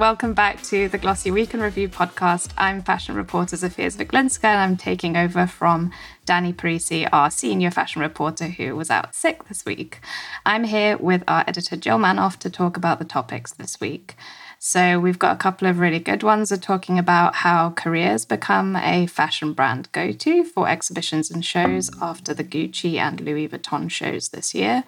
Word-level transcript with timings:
welcome 0.00 0.32
back 0.32 0.62
to 0.62 0.88
the 0.88 0.96
Glossy 0.96 1.30
Week 1.30 1.52
in 1.52 1.60
Review 1.60 1.86
podcast. 1.86 2.52
I'm 2.56 2.80
fashion 2.80 3.14
reporter 3.14 3.54
Zofia 3.54 3.94
Zwieglinska, 3.94 4.44
and 4.44 4.58
I'm 4.58 4.78
taking 4.78 5.14
over 5.14 5.46
from 5.46 5.92
Danny 6.24 6.54
Parisi, 6.54 7.06
our 7.12 7.30
senior 7.30 7.70
fashion 7.70 8.00
reporter 8.00 8.46
who 8.46 8.74
was 8.74 8.88
out 8.88 9.14
sick 9.14 9.46
this 9.48 9.66
week. 9.66 10.00
I'm 10.46 10.64
here 10.64 10.96
with 10.96 11.22
our 11.28 11.44
editor 11.46 11.76
Jill 11.76 11.98
Manoff 11.98 12.38
to 12.38 12.48
talk 12.48 12.78
about 12.78 12.98
the 12.98 13.04
topics 13.04 13.52
this 13.52 13.78
week. 13.78 14.16
So 14.58 14.98
we've 14.98 15.18
got 15.18 15.34
a 15.34 15.38
couple 15.38 15.68
of 15.68 15.78
really 15.78 15.98
good 15.98 16.22
ones. 16.22 16.50
We're 16.50 16.56
talking 16.56 16.98
about 16.98 17.36
how 17.36 17.70
Korea's 17.70 18.24
become 18.24 18.76
a 18.76 19.06
fashion 19.06 19.52
brand 19.52 19.92
go-to 19.92 20.44
for 20.44 20.66
exhibitions 20.66 21.30
and 21.30 21.44
shows 21.44 21.90
after 22.00 22.32
the 22.32 22.44
Gucci 22.44 22.96
and 22.96 23.20
Louis 23.20 23.48
Vuitton 23.48 23.90
shows 23.90 24.30
this 24.30 24.54
year. 24.54 24.84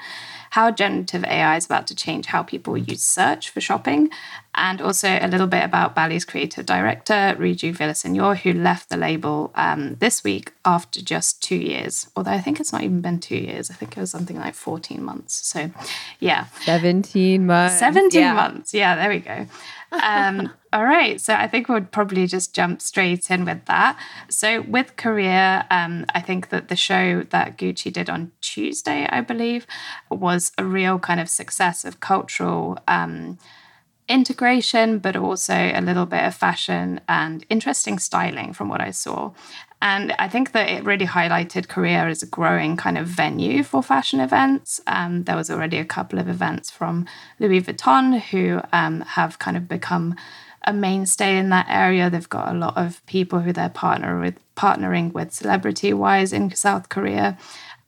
How 0.52 0.70
generative 0.70 1.24
AI 1.24 1.56
is 1.56 1.64
about 1.64 1.86
to 1.86 1.94
change 1.94 2.26
how 2.26 2.42
people 2.42 2.76
use 2.76 3.02
search 3.02 3.48
for 3.48 3.62
shopping, 3.62 4.10
and 4.54 4.82
also 4.82 5.08
a 5.08 5.26
little 5.26 5.46
bit 5.46 5.64
about 5.64 5.94
Bally's 5.94 6.26
creative 6.26 6.66
director 6.66 7.34
Rhuigi 7.38 7.74
Villaseñor, 7.74 8.36
who 8.36 8.52
left 8.52 8.90
the 8.90 8.98
label 8.98 9.50
um, 9.54 9.94
this 9.94 10.22
week 10.22 10.52
after 10.62 11.00
just 11.00 11.42
two 11.42 11.56
years. 11.56 12.10
Although 12.14 12.32
I 12.32 12.40
think 12.40 12.60
it's 12.60 12.70
not 12.70 12.82
even 12.82 13.00
been 13.00 13.18
two 13.18 13.38
years. 13.38 13.70
I 13.70 13.74
think 13.74 13.96
it 13.96 14.00
was 14.00 14.10
something 14.10 14.38
like 14.38 14.54
14 14.54 15.02
months. 15.02 15.34
So, 15.46 15.70
yeah. 16.20 16.48
17 16.64 17.46
months. 17.46 17.78
17 17.78 18.20
yeah. 18.20 18.34
months. 18.34 18.74
Yeah, 18.74 18.94
there 18.96 19.08
we 19.08 19.20
go. 19.20 19.46
Um, 19.90 20.52
all 20.72 20.84
right. 20.84 21.20
So 21.20 21.34
I 21.34 21.46
think 21.46 21.68
we'll 21.68 21.82
probably 21.82 22.26
just 22.26 22.54
jump 22.54 22.80
straight 22.80 23.30
in 23.30 23.44
with 23.44 23.64
that. 23.66 23.98
So 24.28 24.62
with 24.62 24.96
Korea, 24.96 25.66
um, 25.70 26.06
I 26.14 26.20
think 26.20 26.48
that 26.48 26.68
the 26.68 26.76
show 26.76 27.24
that 27.24 27.58
Gucci 27.58 27.92
did 27.92 28.08
on 28.08 28.32
Tuesday, 28.40 29.06
I 29.10 29.20
believe, 29.20 29.66
was 30.10 30.52
a 30.56 30.64
real 30.64 30.98
kind 30.98 31.20
of 31.20 31.28
success 31.28 31.84
of 31.84 32.00
cultural. 32.00 32.78
Um, 32.88 33.38
integration, 34.08 34.98
but 34.98 35.16
also 35.16 35.54
a 35.54 35.80
little 35.80 36.04
bit 36.06 36.24
of 36.24 36.34
fashion 36.34 37.00
and 37.08 37.46
interesting 37.48 37.98
styling 37.98 38.52
from 38.52 38.68
what 38.68 38.80
I 38.80 38.90
saw. 38.90 39.32
And 39.80 40.12
I 40.18 40.28
think 40.28 40.52
that 40.52 40.68
it 40.68 40.84
really 40.84 41.06
highlighted 41.06 41.68
Korea 41.68 42.04
as 42.06 42.22
a 42.22 42.26
growing 42.26 42.76
kind 42.76 42.96
of 42.96 43.06
venue 43.06 43.64
for 43.64 43.82
fashion 43.82 44.20
events. 44.20 44.80
Um, 44.86 45.24
there 45.24 45.34
was 45.34 45.50
already 45.50 45.78
a 45.78 45.84
couple 45.84 46.20
of 46.20 46.28
events 46.28 46.70
from 46.70 47.06
Louis 47.40 47.62
Vuitton 47.62 48.20
who 48.20 48.60
um, 48.72 49.00
have 49.00 49.40
kind 49.40 49.56
of 49.56 49.66
become 49.66 50.14
a 50.64 50.72
mainstay 50.72 51.38
in 51.38 51.50
that 51.50 51.66
area. 51.68 52.10
They've 52.10 52.28
got 52.28 52.54
a 52.54 52.58
lot 52.58 52.76
of 52.76 53.04
people 53.06 53.40
who 53.40 53.52
they're 53.52 53.68
partner 53.68 54.20
with, 54.20 54.38
partnering 54.56 55.12
with 55.12 55.32
celebrity 55.32 55.92
wise 55.92 56.32
in 56.32 56.54
South 56.54 56.88
Korea. 56.88 57.38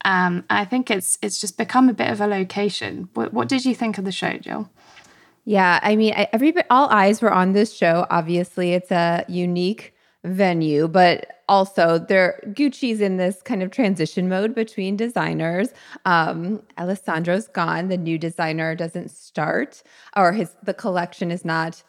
Um, 0.05 0.45
I 0.51 0.65
think 0.65 0.91
it's 0.91 1.19
it's 1.23 1.41
just 1.41 1.57
become 1.57 1.89
a 1.89 1.95
bit 1.95 2.11
of 2.11 2.21
a 2.21 2.27
location. 2.27 3.09
What, 3.15 3.33
what 3.33 3.49
did 3.49 3.65
you 3.65 3.75
think 3.75 3.97
of 3.97 4.05
the 4.05 4.13
show, 4.13 4.37
Jill? 4.37 4.69
Yeah, 5.45 5.79
I 5.83 5.97
mean, 5.97 6.15
every 6.33 6.55
all 6.71 6.89
eyes 6.91 7.21
were 7.21 7.33
on 7.33 7.53
this 7.53 7.75
show. 7.75 8.07
Obviously, 8.11 8.73
it's 8.73 8.91
a 8.91 9.25
unique 9.29 9.95
venue, 10.25 10.89
but 10.89 11.43
also 11.49 11.99
there 11.99 12.41
Gucci's 12.49 13.01
in 13.01 13.19
this 13.19 13.43
kind 13.43 13.63
of 13.63 13.71
transition 13.71 14.29
mode 14.29 14.55
between 14.55 14.97
designers. 14.97 15.69
Um, 16.07 16.63
Alessandro's 16.79 17.49
gone; 17.49 17.89
the 17.89 17.99
new 17.99 18.19
designer 18.19 18.75
doesn't 18.75 19.11
start, 19.11 19.83
or 20.17 20.33
his 20.33 20.55
the 20.63 20.75
collection 20.75 21.31
is 21.31 21.45
not 21.45 21.83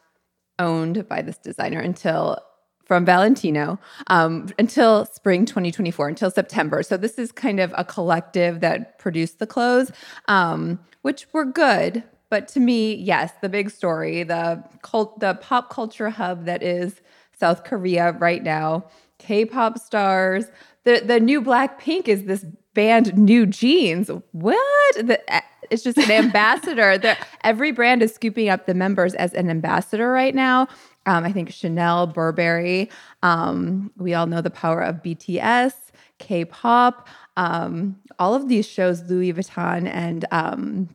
owned 0.60 1.08
by 1.08 1.22
this 1.22 1.38
designer 1.38 1.80
until 1.80 2.40
from 2.86 3.04
Valentino 3.04 3.80
um, 4.08 4.48
until 4.60 5.06
spring 5.06 5.46
2024, 5.46 6.08
until 6.08 6.30
September. 6.30 6.84
So 6.84 6.98
this 6.98 7.18
is 7.18 7.32
kind 7.32 7.60
of 7.60 7.74
a 7.76 7.84
collective 7.84 8.60
that 8.60 9.00
produced 9.00 9.40
the 9.40 9.48
clothes, 9.48 9.92
um, 10.28 10.80
which 11.02 11.26
were 11.34 11.46
good, 11.46 12.04
but 12.30 12.48
to 12.50 12.60
me, 12.60 12.96
yes, 12.96 13.32
the 13.42 13.50
big 13.50 13.70
story, 13.70 14.24
the 14.24 14.64
cult, 14.82 15.20
the 15.20 15.36
pop 15.36 15.70
culture 15.70 16.10
hub 16.10 16.46
that 16.46 16.64
is 16.64 17.02
South 17.38 17.64
Korea 17.64 18.14
right 18.14 18.44
now, 18.44 18.86
K-pop 19.20 19.80
stars. 19.80 20.46
The 20.84 21.02
the 21.06 21.20
new 21.20 21.42
Blackpink 21.42 22.08
is 22.08 22.26
this 22.26 22.46
band 22.74 23.08
NewJeans. 23.14 24.22
What? 24.32 24.96
The, 24.96 25.22
it's 25.70 25.84
just 25.84 25.98
an 25.98 26.12
ambassador. 26.12 26.98
the, 26.98 27.18
every 27.44 27.72
brand 27.72 28.02
is 28.02 28.14
scooping 28.14 28.50
up 28.50 28.66
the 28.66 28.74
members 28.74 29.14
as 29.16 29.34
an 29.34 29.50
ambassador 29.50 30.12
right 30.12 30.36
now. 30.36 30.68
Um, 31.06 31.24
I 31.24 31.32
think 31.32 31.52
Chanel, 31.52 32.08
Burberry. 32.08 32.90
Um, 33.22 33.92
we 33.98 34.14
all 34.14 34.26
know 34.26 34.42
the 34.42 34.50
power 34.50 34.82
of 34.82 35.04
BTS, 35.04 35.74
K-pop. 36.20 37.08
Um, 37.38 37.98
all 38.18 38.34
of 38.34 38.48
these 38.48 38.66
shows, 38.66 39.04
Louis 39.04 39.34
Vuitton 39.34 39.88
and 39.88 40.26
um, 40.32 40.90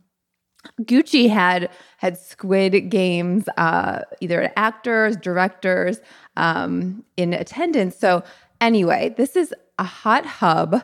Gucci 0.81 1.29
had 1.29 1.69
had 1.97 2.17
Squid 2.17 2.89
Games, 2.89 3.45
uh, 3.57 4.01
either 4.19 4.51
actors, 4.55 5.15
directors 5.15 5.99
um, 6.37 7.03
in 7.17 7.33
attendance. 7.33 7.95
So 7.95 8.23
anyway, 8.59 9.13
this 9.17 9.35
is 9.35 9.53
a 9.79 9.83
hot 9.83 10.25
hub. 10.25 10.83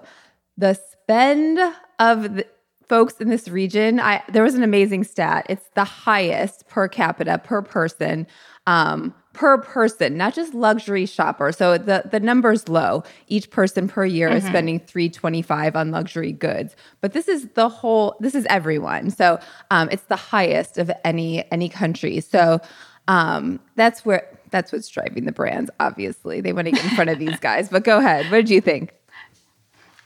The 0.57 0.73
spend 0.73 1.59
of 1.99 2.35
the 2.35 2.47
folks 2.89 3.15
in 3.15 3.29
this 3.29 3.47
region, 3.47 3.99
I 3.99 4.23
there 4.29 4.43
was 4.43 4.55
an 4.55 4.63
amazing 4.63 5.03
stat. 5.03 5.45
It's 5.49 5.69
the 5.75 5.83
highest 5.83 6.67
per 6.67 6.87
capita 6.87 7.39
per 7.43 7.61
person 7.61 8.27
um, 8.67 9.13
per 9.33 9.59
person, 9.59 10.17
not 10.17 10.33
just 10.33 10.53
luxury 10.53 11.05
shopper. 11.05 11.51
So 11.51 11.77
the 11.77 12.03
the 12.11 12.19
number's 12.19 12.67
low. 12.67 13.03
Each 13.27 13.49
person 13.49 13.87
per 13.87 14.05
year 14.05 14.27
mm-hmm. 14.27 14.37
is 14.37 14.43
spending 14.45 14.79
325 14.79 15.75
on 15.75 15.91
luxury 15.91 16.33
goods. 16.33 16.75
But 17.01 17.13
this 17.13 17.27
is 17.27 17.47
the 17.55 17.69
whole 17.69 18.17
this 18.19 18.35
is 18.35 18.45
everyone. 18.49 19.09
So 19.09 19.39
um, 19.71 19.89
it's 19.91 20.03
the 20.03 20.15
highest 20.15 20.77
of 20.77 20.91
any 21.03 21.49
any 21.51 21.69
country. 21.69 22.19
So 22.19 22.59
um, 23.07 23.59
that's 23.75 24.05
where 24.05 24.27
that's 24.51 24.71
what's 24.71 24.89
driving 24.89 25.25
the 25.25 25.31
brands, 25.31 25.71
obviously. 25.79 26.41
They 26.41 26.53
want 26.53 26.65
to 26.65 26.71
get 26.71 26.83
in 26.83 26.91
front 26.91 27.09
of 27.09 27.19
these 27.19 27.39
guys. 27.41 27.69
But 27.69 27.83
go 27.83 27.99
ahead. 27.99 28.25
What 28.31 28.37
did 28.37 28.49
you 28.49 28.61
think? 28.61 28.93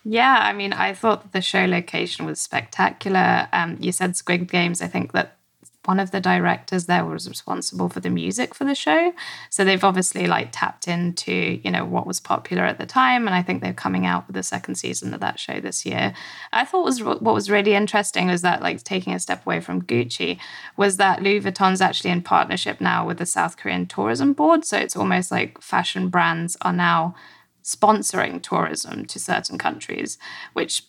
Yeah, 0.03 0.39
I 0.41 0.53
mean, 0.53 0.73
I 0.73 0.94
thought 0.94 1.31
the 1.31 1.41
show 1.41 1.66
location 1.66 2.25
was 2.25 2.39
spectacular. 2.39 3.47
Um, 3.53 3.78
you 3.79 3.91
said 3.91 4.16
Squid 4.16 4.50
Games. 4.50 4.81
I 4.81 4.88
think 4.88 5.12
that 5.12 5.38
one 5.85 6.00
of 6.00 6.12
the 6.12 6.22
directors 6.22 6.85
there 6.85 7.06
was 7.06 7.28
responsible 7.28 7.89
for 7.89 8.00
the 8.00 8.09
music 8.09 8.53
for 8.53 8.66
the 8.66 8.75
show. 8.75 9.13
So 9.50 9.63
they've 9.63 9.84
obviously 9.84 10.28
like 10.28 10.50
tapped 10.51 10.88
into, 10.88 11.59
you 11.63 11.72
know, 11.72 11.85
what 11.85 12.06
was 12.06 12.19
popular 12.19 12.63
at 12.63 12.78
the 12.78 12.85
time. 12.85 13.25
And 13.25 13.35
I 13.35 13.41
think 13.41 13.61
they're 13.61 13.73
coming 13.73 14.06
out 14.06 14.28
with 14.28 14.35
the 14.35 14.44
second 14.44 14.75
season 14.75 15.13
of 15.13 15.19
that 15.22 15.40
show 15.40 15.59
this 15.59 15.85
year. 15.85 16.13
I 16.53 16.66
thought 16.66 16.85
was 16.85 17.01
what 17.01 17.23
was 17.23 17.50
really 17.50 17.73
interesting 17.73 18.28
was 18.28 18.44
that 18.44 18.61
like 18.61 18.84
taking 18.84 19.13
a 19.13 19.19
step 19.19 19.45
away 19.45 19.59
from 19.59 19.81
Gucci 19.81 20.38
was 20.78 20.97
that 20.97 21.23
Louis 21.23 21.41
Vuitton's 21.41 21.81
actually 21.81 22.11
in 22.11 22.22
partnership 22.22 22.79
now 22.79 23.06
with 23.06 23.17
the 23.17 23.25
South 23.25 23.57
Korean 23.57 23.88
Tourism 23.88 24.34
Board. 24.34 24.66
So 24.66 24.78
it's 24.78 24.95
almost 24.95 25.31
like 25.31 25.61
fashion 25.61 26.09
brands 26.09 26.57
are 26.61 26.73
now 26.73 27.16
sponsoring 27.63 28.41
tourism 28.41 29.05
to 29.05 29.19
certain 29.19 29.57
countries, 29.57 30.17
which 30.53 30.83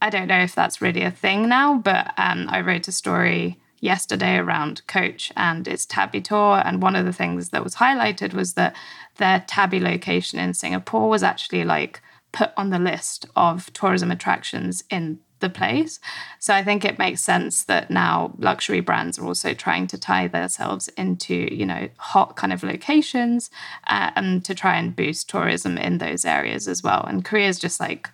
I 0.00 0.10
don't 0.10 0.28
know 0.28 0.40
if 0.40 0.54
that's 0.54 0.82
really 0.82 1.02
a 1.02 1.10
thing 1.10 1.48
now, 1.48 1.78
but 1.78 2.12
um, 2.18 2.46
I 2.50 2.60
wrote 2.60 2.88
a 2.88 2.92
story 2.92 3.58
yesterday 3.80 4.36
around 4.36 4.86
Coach 4.86 5.30
and 5.36 5.68
its 5.68 5.86
Tabby 5.86 6.20
tour. 6.20 6.62
And 6.64 6.82
one 6.82 6.96
of 6.96 7.04
the 7.04 7.12
things 7.12 7.50
that 7.50 7.62
was 7.62 7.76
highlighted 7.76 8.32
was 8.32 8.54
that 8.54 8.74
their 9.16 9.44
Tabby 9.46 9.78
location 9.78 10.38
in 10.38 10.54
Singapore 10.54 11.08
was 11.08 11.22
actually 11.22 11.64
like 11.64 12.00
put 12.32 12.50
on 12.56 12.70
the 12.70 12.78
list 12.78 13.26
of 13.36 13.72
tourism 13.72 14.10
attractions 14.10 14.82
in 14.90 15.20
the 15.40 15.50
place. 15.50 16.00
So 16.38 16.54
I 16.54 16.62
think 16.62 16.84
it 16.84 16.98
makes 16.98 17.20
sense 17.20 17.64
that 17.64 17.90
now 17.90 18.34
luxury 18.38 18.80
brands 18.80 19.18
are 19.18 19.26
also 19.26 19.52
trying 19.54 19.86
to 19.88 19.98
tie 19.98 20.28
themselves 20.28 20.88
into, 20.96 21.34
you 21.34 21.66
know, 21.66 21.88
hot 21.96 22.36
kind 22.36 22.52
of 22.52 22.62
locations 22.62 23.50
uh, 23.86 24.10
and 24.16 24.44
to 24.44 24.54
try 24.54 24.76
and 24.76 24.96
boost 24.96 25.28
tourism 25.28 25.76
in 25.76 25.98
those 25.98 26.24
areas 26.24 26.68
as 26.68 26.82
well. 26.82 27.04
And 27.06 27.24
Korea 27.24 27.48
is 27.48 27.58
just 27.58 27.80
like 27.80 28.10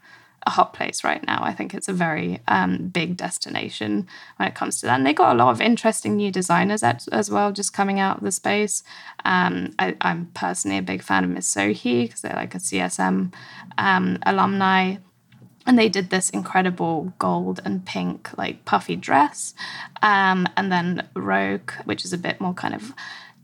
a 0.47 0.51
hot 0.51 0.73
place 0.73 1.05
right 1.05 1.25
now. 1.27 1.41
I 1.43 1.53
think 1.53 1.75
it's 1.75 1.89
a 1.89 1.93
very 1.93 2.41
um, 2.49 2.89
big 2.89 3.17
destination 3.17 4.09
when 4.37 4.49
it 4.49 4.55
comes 4.55 4.81
to 4.81 4.87
that. 4.87 4.97
And 4.97 5.07
they 5.07 5.13
got 5.13 5.35
a 5.35 5.39
lot 5.39 5.51
of 5.51 5.61
interesting 5.61 6.17
new 6.17 6.33
designers 6.33 6.83
at, 6.83 7.07
as 7.13 7.31
well, 7.31 7.53
just 7.53 7.73
coming 7.73 8.01
out 8.01 8.19
of 8.19 8.25
the 8.25 8.33
space. 8.33 8.83
Um, 9.25 9.75
I, 9.79 9.97
am 10.01 10.31
personally 10.35 10.79
a 10.79 10.83
big 10.83 11.03
fan 11.03 11.25
of 11.25 11.31
Miss 11.31 11.53
Sohee 11.53 12.05
because 12.05 12.23
they're 12.23 12.33
like 12.35 12.55
a 12.55 12.59
CSM 12.59 13.33
um, 13.77 14.19
alumni. 14.25 14.97
And 15.67 15.79
they 15.79 15.89
did 15.89 16.11
this 16.11 16.31
incredible 16.31 17.13
gold 17.19 17.61
and 17.65 17.85
pink, 17.85 18.37
like 18.39 18.65
puffy 18.65 18.97
dress. 18.97 19.55
Um, 20.03 20.49
and 20.57 20.73
then 20.73 21.09
Rogue, 21.15 21.73
which 21.85 22.05
is 22.05 22.13
a 22.13 22.19
bit 22.19 22.41
more 22.41 22.55
kind 22.55 22.75
of 22.75 22.93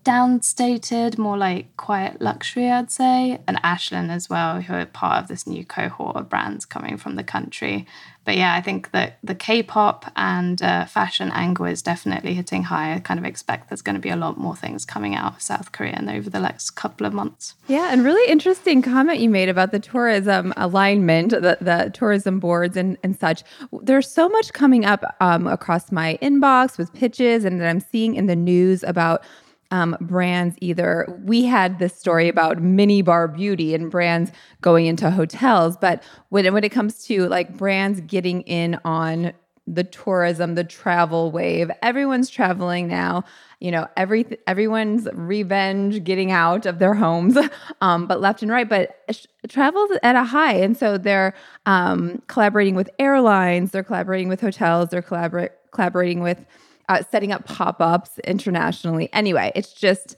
downstated, 0.06 1.18
more 1.18 1.36
like 1.36 1.76
quiet 1.76 2.20
luxury, 2.20 2.70
I'd 2.70 2.92
say, 2.92 3.40
and 3.48 3.58
Ashland 3.64 4.12
as 4.12 4.30
well, 4.30 4.60
who 4.60 4.74
are 4.74 4.86
part 4.86 5.20
of 5.20 5.28
this 5.28 5.48
new 5.48 5.64
cohort 5.64 6.14
of 6.14 6.28
brands 6.28 6.64
coming 6.64 6.96
from 6.96 7.16
the 7.16 7.24
country. 7.24 7.86
But 8.24 8.36
yeah, 8.36 8.54
I 8.54 8.60
think 8.60 8.92
that 8.92 9.18
the 9.22 9.34
K-pop 9.34 10.12
and 10.14 10.62
uh, 10.62 10.84
fashion 10.84 11.30
angle 11.32 11.66
is 11.66 11.82
definitely 11.82 12.34
hitting 12.34 12.64
high. 12.64 12.94
I 12.94 13.00
kind 13.00 13.18
of 13.18 13.26
expect 13.26 13.68
there's 13.68 13.82
going 13.82 13.94
to 13.94 14.00
be 14.00 14.10
a 14.10 14.16
lot 14.16 14.38
more 14.38 14.54
things 14.54 14.84
coming 14.84 15.16
out 15.16 15.34
of 15.34 15.42
South 15.42 15.72
Korea 15.72 16.00
over 16.08 16.30
the 16.30 16.40
next 16.40 16.70
couple 16.70 17.06
of 17.06 17.12
months. 17.12 17.54
Yeah, 17.66 17.92
and 17.92 18.04
really 18.04 18.30
interesting 18.30 18.82
comment 18.82 19.18
you 19.18 19.28
made 19.28 19.48
about 19.48 19.72
the 19.72 19.80
tourism 19.80 20.52
alignment, 20.56 21.30
the, 21.30 21.58
the 21.60 21.90
tourism 21.92 22.38
boards 22.38 22.76
and, 22.76 22.96
and 23.02 23.18
such. 23.18 23.42
There's 23.82 24.08
so 24.08 24.28
much 24.28 24.52
coming 24.52 24.84
up 24.84 25.04
um, 25.20 25.48
across 25.48 25.90
my 25.90 26.18
inbox 26.22 26.78
with 26.78 26.92
pitches 26.94 27.44
and 27.44 27.60
that 27.60 27.68
I'm 27.68 27.80
seeing 27.80 28.14
in 28.14 28.26
the 28.26 28.36
news 28.36 28.84
about 28.84 29.24
um, 29.70 29.96
brands 30.00 30.56
either. 30.60 31.06
We 31.24 31.44
had 31.44 31.78
this 31.78 31.94
story 31.94 32.28
about 32.28 32.62
mini 32.62 33.02
bar 33.02 33.28
beauty 33.28 33.74
and 33.74 33.90
brands 33.90 34.30
going 34.60 34.86
into 34.86 35.10
hotels, 35.10 35.76
but 35.76 36.02
when 36.28 36.52
when 36.52 36.64
it 36.64 36.70
comes 36.70 37.04
to 37.06 37.28
like 37.28 37.56
brands 37.56 38.00
getting 38.02 38.42
in 38.42 38.78
on 38.84 39.32
the 39.66 39.84
tourism, 39.84 40.54
the 40.54 40.64
travel 40.64 41.32
wave, 41.32 41.70
everyone's 41.82 42.30
traveling 42.30 42.86
now. 42.86 43.24
You 43.60 43.70
know, 43.70 43.88
every 43.96 44.38
everyone's 44.46 45.08
revenge 45.12 46.04
getting 46.04 46.30
out 46.30 46.66
of 46.66 46.78
their 46.78 46.94
homes, 46.94 47.36
um, 47.80 48.06
but 48.06 48.20
left 48.20 48.42
and 48.42 48.50
right. 48.50 48.68
But 48.68 48.96
sh- 49.10 49.26
travel's 49.48 49.90
at 50.02 50.14
a 50.14 50.24
high, 50.24 50.54
and 50.54 50.76
so 50.76 50.98
they're 50.98 51.34
um, 51.64 52.22
collaborating 52.28 52.74
with 52.74 52.90
airlines, 52.98 53.72
they're 53.72 53.82
collaborating 53.82 54.28
with 54.28 54.40
hotels, 54.40 54.90
they're 54.90 55.02
collabor- 55.02 55.50
collaborating 55.72 56.20
with 56.20 56.44
uh, 56.88 57.02
setting 57.10 57.32
up 57.32 57.46
pop-ups 57.46 58.18
internationally. 58.20 59.08
Anyway, 59.12 59.52
it's 59.54 59.72
just 59.72 60.16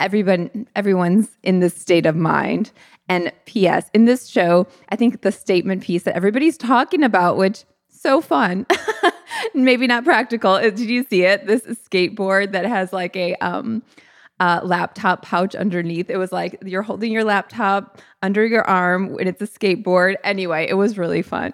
everyone 0.00 0.66
everyone's 0.74 1.28
in 1.42 1.60
this 1.60 1.74
state 1.74 2.06
of 2.06 2.16
mind. 2.16 2.72
And 3.08 3.32
P.S. 3.44 3.90
In 3.92 4.06
this 4.06 4.28
show, 4.28 4.66
I 4.88 4.96
think 4.96 5.20
the 5.22 5.32
statement 5.32 5.82
piece 5.82 6.04
that 6.04 6.16
everybody's 6.16 6.56
talking 6.56 7.02
about, 7.02 7.36
which 7.36 7.64
so 7.90 8.20
fun, 8.20 8.66
maybe 9.54 9.86
not 9.86 10.04
practical. 10.04 10.58
Did 10.58 10.78
you 10.80 11.04
see 11.08 11.24
it? 11.24 11.46
This 11.46 11.62
skateboard 11.62 12.52
that 12.52 12.64
has 12.64 12.92
like 12.92 13.16
a 13.16 13.34
um, 13.36 13.82
uh, 14.40 14.60
laptop 14.62 15.22
pouch 15.22 15.54
underneath. 15.54 16.10
It 16.10 16.16
was 16.16 16.32
like 16.32 16.58
you're 16.64 16.82
holding 16.82 17.12
your 17.12 17.24
laptop 17.24 18.00
under 18.22 18.44
your 18.44 18.62
arm 18.62 19.16
and 19.18 19.28
it's 19.28 19.42
a 19.42 19.46
skateboard. 19.46 20.16
Anyway, 20.24 20.66
it 20.68 20.74
was 20.74 20.98
really 20.98 21.22
fun. 21.22 21.52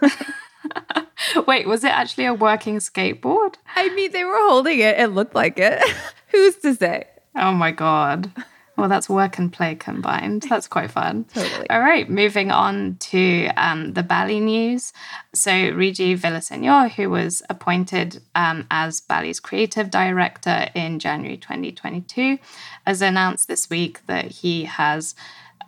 Wait, 1.46 1.66
was 1.66 1.84
it 1.84 1.90
actually 1.90 2.26
a 2.26 2.34
working 2.34 2.78
skateboard? 2.78 3.54
I 3.74 3.88
mean, 3.94 4.12
they 4.12 4.24
were 4.24 4.38
holding 4.48 4.80
it. 4.80 4.98
It 4.98 5.08
looked 5.08 5.34
like 5.34 5.58
it. 5.58 5.82
Who's 6.28 6.56
to 6.56 6.74
say? 6.74 7.06
Oh 7.34 7.52
my 7.52 7.70
God. 7.70 8.30
Well, 8.76 8.88
that's 8.88 9.08
work 9.08 9.38
and 9.38 9.52
play 9.52 9.74
combined. 9.74 10.46
That's 10.48 10.66
quite 10.66 10.90
fun. 10.90 11.24
Totally. 11.34 11.68
All 11.68 11.80
right, 11.80 12.08
moving 12.08 12.50
on 12.50 12.96
to 13.00 13.48
um, 13.56 13.92
the 13.92 14.02
Bally 14.02 14.40
news. 14.40 14.94
So, 15.34 15.50
Rhuigi 15.50 16.18
Villaseñor, 16.18 16.90
who 16.92 17.10
was 17.10 17.42
appointed 17.50 18.22
um, 18.34 18.66
as 18.70 19.00
Bally's 19.00 19.40
creative 19.40 19.90
director 19.90 20.68
in 20.74 20.98
January 20.98 21.36
2022, 21.36 22.38
has 22.86 23.02
announced 23.02 23.46
this 23.46 23.68
week 23.68 24.06
that 24.06 24.26
he 24.26 24.64
has 24.64 25.14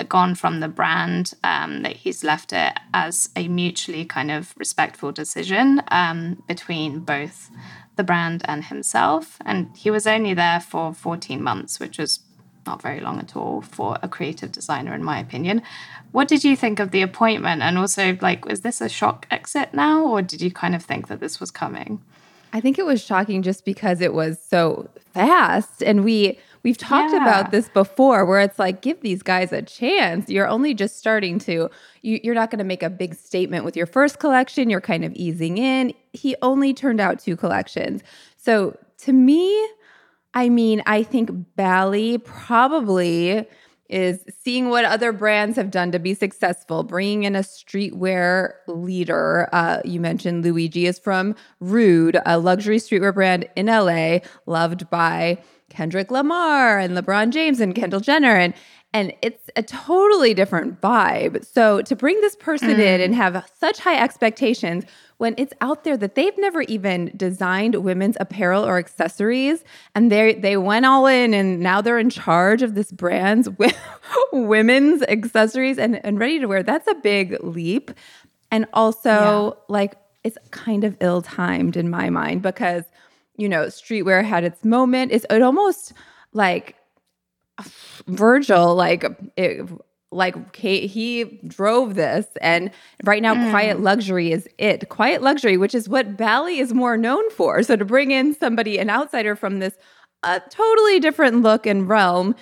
gone 0.09 0.35
from 0.35 0.61
the 0.61 0.69
brand, 0.69 1.35
um, 1.45 1.83
that 1.83 1.97
he's 1.97 2.25
left 2.25 2.53
it 2.53 2.73
as 2.93 3.31
a 3.37 3.49
mutually 3.49 4.05
kind 4.05 4.31
of 4.31 4.55
respectful 4.57 5.13
decision 5.13 5.83
um, 5.89 6.43
between 6.49 7.01
both 7.01 7.51
the 7.97 8.05
brand 8.05 8.43
and 8.47 8.65
himself. 8.65 9.39
And 9.45 9.77
he 9.77 9.91
was 9.91 10.07
only 10.07 10.35
there 10.35 10.61
for 10.61 10.93
14 10.93 11.43
months, 11.43 11.79
which 11.79 11.99
was 11.99 12.21
not 12.67 12.83
very 12.83 13.01
long 13.01 13.19
at 13.19 13.37
all 13.37 13.61
for 13.61 13.99
a 14.03 14.09
creative 14.09 14.53
designer, 14.53 14.95
in 14.95 15.05
my 15.05 15.19
opinion. 15.19 15.63
What 16.13 16.29
did 16.29 16.45
you 16.45 16.57
think 16.57 16.81
of 16.81 16.91
the 16.91 17.03
appointment? 17.03 17.63
And 17.63 17.77
also, 17.79 18.17
like, 18.21 18.45
was 18.45 18.63
this 18.63 18.81
a 18.81 18.89
shock 18.89 19.27
exit 19.31 19.75
now, 19.75 20.05
or 20.05 20.23
did 20.23 20.41
you 20.41 20.51
kind 20.51 20.75
of 20.75 20.83
think 20.83 21.09
that 21.09 21.21
this 21.21 21.41
was 21.41 21.51
coming? 21.51 22.03
I 22.53 22.61
think 22.61 22.79
it 22.79 22.87
was 22.87 23.05
shocking 23.05 23.43
just 23.43 23.65
because 23.65 24.01
it 24.01 24.15
was 24.15 24.39
so 24.49 24.89
fast. 25.15 25.83
And 25.83 26.05
we 26.05 26.39
we've 26.63 26.77
talked 26.77 27.13
yeah. 27.13 27.23
about 27.23 27.51
this 27.51 27.69
before 27.69 28.25
where 28.25 28.41
it's 28.41 28.59
like 28.59 28.83
give 28.83 29.01
these 29.01 29.23
guys 29.23 29.53
a 29.53 29.63
chance. 29.63 30.29
You're 30.29 30.49
only 30.49 30.75
just 30.75 30.99
starting 30.99 31.39
to 31.41 31.71
you, 32.03 32.21
you're 32.23 32.35
not 32.35 32.51
going 32.51 32.59
to 32.59 32.65
make 32.65 32.83
a 32.83 32.91
big 32.91 33.15
statement 33.15 33.65
with 33.65 33.77
your 33.77 33.87
first 33.87 34.19
collection. 34.19 34.69
You're 34.69 34.81
kind 34.81 35.05
of 35.05 35.13
easing 35.15 35.59
in. 35.59 35.95
He 36.13 36.37
only 36.43 36.75
turned 36.75 37.01
out 37.01 37.21
two 37.21 37.37
collections. 37.37 38.03
So 38.37 38.77
to 38.99 39.13
me, 39.13 39.69
I 40.35 40.49
mean, 40.49 40.83
I 40.87 41.05
think 41.05 41.31
Bally 41.55 42.19
probably 42.19 43.47
is 43.89 44.25
seeing 44.43 44.71
what 44.71 44.85
other 44.85 45.13
brands 45.13 45.57
have 45.57 45.71
done 45.71 45.93
to 45.93 45.99
be 45.99 46.15
successful, 46.15 46.83
bringing 46.83 47.25
in 47.25 47.37
a 47.37 47.41
streetwear 47.41 48.55
leader. 48.67 49.49
Uh, 49.53 49.81
you 49.85 50.01
mentioned 50.01 50.45
Luigi 50.45 50.87
is 50.87 50.99
from 50.99 51.35
Rhude, 51.61 52.21
a 52.25 52.39
luxury 52.39 52.79
streetwear 52.79 53.15
brand 53.15 53.49
in 53.57 53.67
LA, 53.67 54.19
loved 54.47 54.89
by 54.91 55.39
Kendrick 55.69 56.11
Lamar 56.11 56.79
and 56.79 56.97
LeBron 56.97 57.31
James 57.31 57.61
and 57.61 57.75
Kendall 57.75 58.01
Jenner. 58.01 58.37
And 58.37 58.55
and 58.95 59.13
it's 59.23 59.51
a 59.57 59.63
totally 59.63 60.35
different 60.35 60.81
vibe. 60.81 61.45
So 61.45 61.83
to 61.83 61.97
bring 61.97 62.21
this 62.21 62.37
person 62.37 62.69
mm. 62.69 62.79
in 62.79 63.01
and 63.01 63.13
have 63.15 63.45
such 63.59 63.81
high 63.81 64.01
expectations 64.01 64.85
when 65.19 65.35
it's 65.37 65.53
out 65.61 65.83
there 65.83 65.97
that 65.97 66.15
they've 66.15 66.39
never 66.39 66.63
even 66.63 67.11
designed 67.17 67.75
women's 67.75 68.17
apparel 68.21 68.65
or 68.65 68.79
accessories 68.79 69.65
and 69.97 70.13
they 70.13 70.35
they 70.35 70.57
went 70.57 70.87
all 70.87 71.07
in 71.07 71.35
and 71.35 71.59
now 71.59 71.81
they're 71.81 71.99
in 71.99 72.09
charge 72.09 72.63
of 72.63 72.77
this 72.77 72.93
brand's 72.93 73.49
women's 74.33 75.03
accessories 75.03 75.77
and, 75.77 76.03
and 76.07 76.21
ready 76.21 76.39
to 76.39 76.47
wear. 76.47 76.63
That's 76.63 76.87
a 76.87 76.95
big 76.95 77.37
leap. 77.43 77.91
And 78.53 78.65
also 78.73 79.11
yeah. 79.11 79.51
like 79.69 79.97
it's 80.23 80.39
kind 80.53 80.85
of 80.85 80.97
ill-timed 81.01 81.77
in 81.77 81.91
my 81.91 82.11
mind 82.11 82.43
because 82.43 82.85
you 83.37 83.49
know, 83.49 83.65
streetwear 83.65 84.25
had 84.25 84.45
its 84.45 84.65
moment. 84.65 85.11
It's 85.11 85.27
it 85.29 85.43
almost 85.43 85.93
like 86.33 86.77
Virgil, 88.07 88.75
like 88.75 89.05
it, 89.37 89.69
like 90.11 90.55
he 90.55 91.41
drove 91.47 91.95
this, 91.95 92.27
and 92.41 92.71
right 93.05 93.23
now, 93.23 93.35
mm. 93.35 93.51
quiet 93.51 93.81
luxury 93.81 94.33
is 94.33 94.49
it. 94.59 94.89
Quiet 94.89 95.23
luxury, 95.23 95.57
which 95.57 95.75
is 95.75 95.89
what 95.89 96.17
Bally 96.17 96.59
is 96.59 96.73
more 96.73 96.97
known 96.97 97.29
for. 97.31 97.63
So 97.63 97.77
to 97.77 97.85
bring 97.85 98.11
in 98.11 98.35
somebody, 98.35 98.79
an 98.79 98.91
outsider 98.91 99.35
from 99.37 99.59
this 99.59 99.75
a 100.25 100.41
totally 100.51 101.01
different 101.01 101.43
look 101.43 101.67
and 101.67 101.89
realm, 101.89 102.35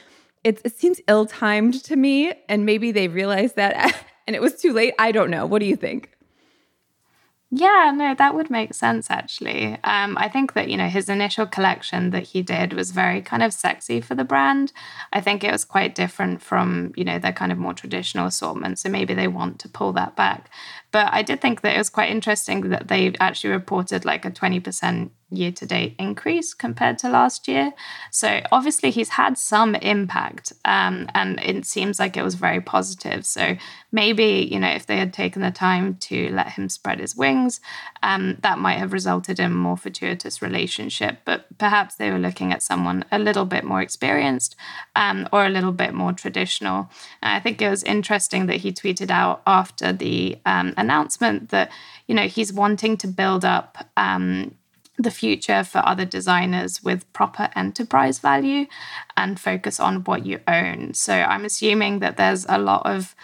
it, 0.45 0.61
it 0.65 0.77
seems 0.77 1.01
ill 1.09 1.27
timed 1.27 1.83
to 1.85 1.97
me. 1.97 2.33
And 2.49 2.65
maybe 2.65 2.93
they 2.93 3.09
realized 3.09 3.57
that, 3.57 4.07
and 4.27 4.37
it 4.37 4.41
was 4.41 4.55
too 4.61 4.73
late. 4.73 4.95
I 4.99 5.13
don't 5.13 5.31
know. 5.31 5.47
What 5.47 5.59
do 5.59 5.67
you 5.67 5.77
think? 5.77 6.11
Yeah, 7.55 7.93
no, 7.95 8.15
that 8.15 8.35
would 8.35 8.49
make 8.49 8.73
sense 8.73 9.11
actually. 9.11 9.77
Um, 9.85 10.17
I 10.17 10.29
think 10.31 10.55
that, 10.55 10.69
you 10.71 10.77
know, 10.79 10.89
his 10.89 11.11
initial 11.11 11.45
collection 11.47 12.09
that 12.11 12.23
he 12.29 12.41
did 12.41 12.73
was 12.73 12.93
very 12.93 13.21
kind 13.21 13.43
of 13.43 13.53
sexy 13.53 14.01
for 14.01 14.15
the 14.15 14.25
brand. 14.25 14.73
I 15.13 15.21
think 15.21 15.45
it 15.45 15.53
was 15.53 15.63
quite 15.67 15.95
different 15.95 16.41
from, 16.41 16.93
you 16.97 17.05
know, 17.05 17.19
their 17.19 17.33
kind 17.35 17.53
of 17.53 17.59
more 17.59 17.75
traditional 17.75 18.27
assortment. 18.27 18.79
So 18.79 18.89
maybe 18.89 19.13
they 19.13 19.29
want 19.29 19.59
to 19.61 19.69
pull 19.69 19.93
that 19.93 20.17
back. 20.17 20.49
But 20.93 21.09
I 21.13 21.23
did 21.23 21.41
think 21.41 21.63
that 21.63 21.75
it 21.75 21.79
was 21.79 21.91
quite 21.91 22.11
interesting 22.11 22.69
that 22.69 22.89
they 22.89 23.15
actually 23.19 23.51
reported 23.51 24.05
like 24.05 24.25
a 24.25 24.31
20% 24.31 25.11
year 25.33 25.51
to 25.53 25.67
date 25.67 25.95
increase 25.99 26.55
compared 26.55 26.99
to 26.99 27.09
last 27.09 27.49
year. 27.49 27.73
So 28.11 28.41
obviously 28.53 28.91
he's 28.91 29.11
had 29.11 29.39
some 29.39 29.75
impact 29.77 30.53
um, 30.65 31.09
and 31.15 31.41
it 31.41 31.65
seems 31.65 31.99
like 31.99 32.17
it 32.17 32.23
was 32.23 32.35
very 32.35 32.61
positive. 32.61 33.25
So 33.25 33.57
maybe, 33.91 34.49
you 34.51 34.59
know, 34.59 34.69
if 34.69 34.87
they 34.87 34.99
had 34.99 35.13
taken 35.13 35.43
the 35.43 35.51
time 35.51 35.97
to 35.97 36.31
let 36.31 36.49
him 36.49 36.69
spread 36.69 37.01
his 37.01 37.17
wings, 37.17 37.61
um, 38.03 38.39
that 38.43 38.59
might 38.59 38.79
have 38.79 38.93
resulted 38.93 39.41
in 39.41 39.47
a 39.47 39.55
more 39.55 39.77
fortuitous 39.77 40.43
relationship. 40.43 41.19
But 41.25 41.47
perhaps 41.59 41.95
they 41.95 42.11
were 42.11 42.19
looking 42.19 42.53
at 42.53 42.63
someone 42.63 43.05
a 43.11 43.19
little 43.19 43.45
bit 43.45 43.65
more 43.65 43.81
experienced 43.81 44.57
um, 44.97 45.29
or 45.33 45.47
a 45.47 45.51
little 45.51 45.73
bit 45.73 45.95
more 45.95 46.13
traditional. 46.13 46.91
And 47.23 47.35
I 47.35 47.41
think 47.41 47.61
it 47.63 47.71
was 47.71 47.83
interesting 47.83 48.47
that 48.47 48.57
he 48.57 48.73
tweeted 48.73 49.11
out 49.11 49.43
after 49.47 49.93
the 49.93 50.39
um, 50.45 50.75
announcement 50.83 51.49
that, 51.49 51.71
you 52.07 52.15
know, 52.15 52.29
he's 52.37 52.53
wanting 52.53 52.97
to 52.99 53.07
build 53.07 53.45
up 53.45 53.71
um, 53.97 54.55
the 54.99 55.11
future 55.11 55.65
for 55.65 55.81
other 55.87 56.05
designers 56.05 56.83
with 56.83 57.11
proper 57.13 57.49
enterprise 57.57 58.19
value 58.19 58.67
and 59.17 59.41
focus 59.41 59.81
on 59.81 60.05
what 60.05 60.27
you 60.27 60.39
own. 60.47 60.95
So 60.95 61.15
I'm 61.15 61.45
assuming 61.45 62.01
that 62.01 62.17
there's 62.17 62.45
a 62.49 62.59
lot 62.59 62.83
of 62.85 63.15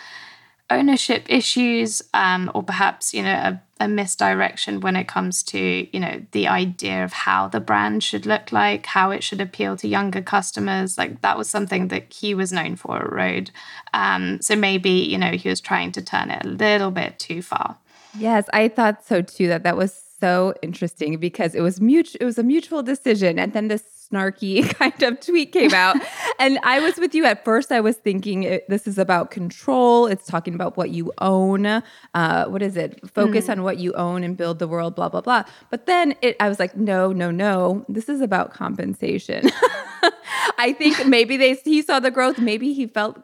ownership 0.70 1.25
issues 1.28 2.02
um, 2.14 2.50
or 2.54 2.62
perhaps 2.62 3.14
you 3.14 3.22
know 3.22 3.32
a, 3.32 3.62
a, 3.80 3.88
misdirection 3.88 4.80
when 4.80 4.96
it 4.96 5.08
comes 5.08 5.42
to 5.42 5.88
you 5.92 6.00
know 6.00 6.22
the 6.32 6.46
idea 6.46 7.02
of 7.02 7.12
how 7.12 7.48
the 7.48 7.60
brand 7.60 8.02
should 8.04 8.26
look 8.26 8.52
like 8.52 8.87
how 8.87 9.10
it 9.10 9.22
should 9.22 9.40
appeal 9.40 9.76
to 9.76 9.88
younger 9.88 10.22
customers. 10.22 10.98
Like 10.98 11.22
that 11.22 11.38
was 11.38 11.48
something 11.48 11.88
that 11.88 12.12
he 12.12 12.34
was 12.34 12.52
known 12.52 12.76
for 12.76 12.98
at 12.98 13.10
Rhude. 13.10 13.50
Um, 13.94 14.40
so 14.42 14.54
maybe 14.56 14.90
you 14.90 15.18
know 15.18 15.32
he 15.32 15.48
was 15.48 15.60
trying 15.60 15.92
to 15.92 16.02
turn 16.02 16.30
it 16.30 16.44
a 16.44 16.48
little 16.48 16.90
bit 16.90 17.18
too 17.18 17.42
far. 17.42 17.76
Yes 18.18 18.46
i 18.52 18.68
thought 18.68 19.06
so 19.06 19.22
too 19.22 19.48
that 19.48 19.62
that 19.62 19.76
was 19.76 20.02
so 20.20 20.54
interesting 20.62 21.18
because 21.18 21.54
it 21.54 21.60
was 21.60 21.80
mutual 21.80 22.18
it 22.20 22.25
was 22.25 22.38
a 22.38 22.42
mutual 22.42 22.82
decision. 22.82 23.38
And 23.38 23.52
then 23.52 23.68
this 23.68 23.98
snarky 24.12 24.69
kind 24.79 25.03
of 25.03 25.21
tweet 25.21 25.53
came 25.53 25.73
out 25.75 25.97
and 26.38 26.59
i 26.62 26.81
was 26.81 26.97
with 26.97 27.15
you 27.15 27.25
at 27.25 27.45
first 27.45 27.73
i 27.73 27.81
was 27.81 27.97
thinking 27.97 28.43
it, 28.43 28.69
this 28.69 28.87
is 28.87 28.99
about 28.99 29.31
control 29.31 30.07
it's 30.07 30.27
talking 30.27 30.55
about 30.55 30.77
what 30.77 30.91
you 30.91 31.12
own 31.19 31.67
uh, 31.67 32.45
what 32.47 32.62
is 32.62 32.77
it 32.77 32.99
focus 33.09 33.47
mm. 33.47 33.50
on 33.50 33.62
what 33.62 33.79
you 33.79 33.93
own 33.95 34.23
and 34.25 34.37
build 34.37 34.59
the 34.59 34.69
world 34.69 34.95
blah 34.95 35.09
blah 35.09 35.21
blah 35.21 35.43
but 35.71 35.87
then 35.87 36.15
it, 36.23 36.37
i 36.41 36.49
was 36.49 36.59
like 36.59 36.77
no 36.77 37.12
no 37.12 37.31
no 37.31 37.85
this 37.88 38.09
is 38.09 38.21
about 38.21 38.53
compensation 38.53 39.49
i 40.59 40.73
think 40.73 41.07
maybe 41.07 41.37
they 41.37 41.55
he 41.65 41.83
saw 41.83 42.00
the 42.00 42.11
growth 42.11 42.38
maybe 42.38 42.73
he 42.73 42.87
felt 42.87 43.19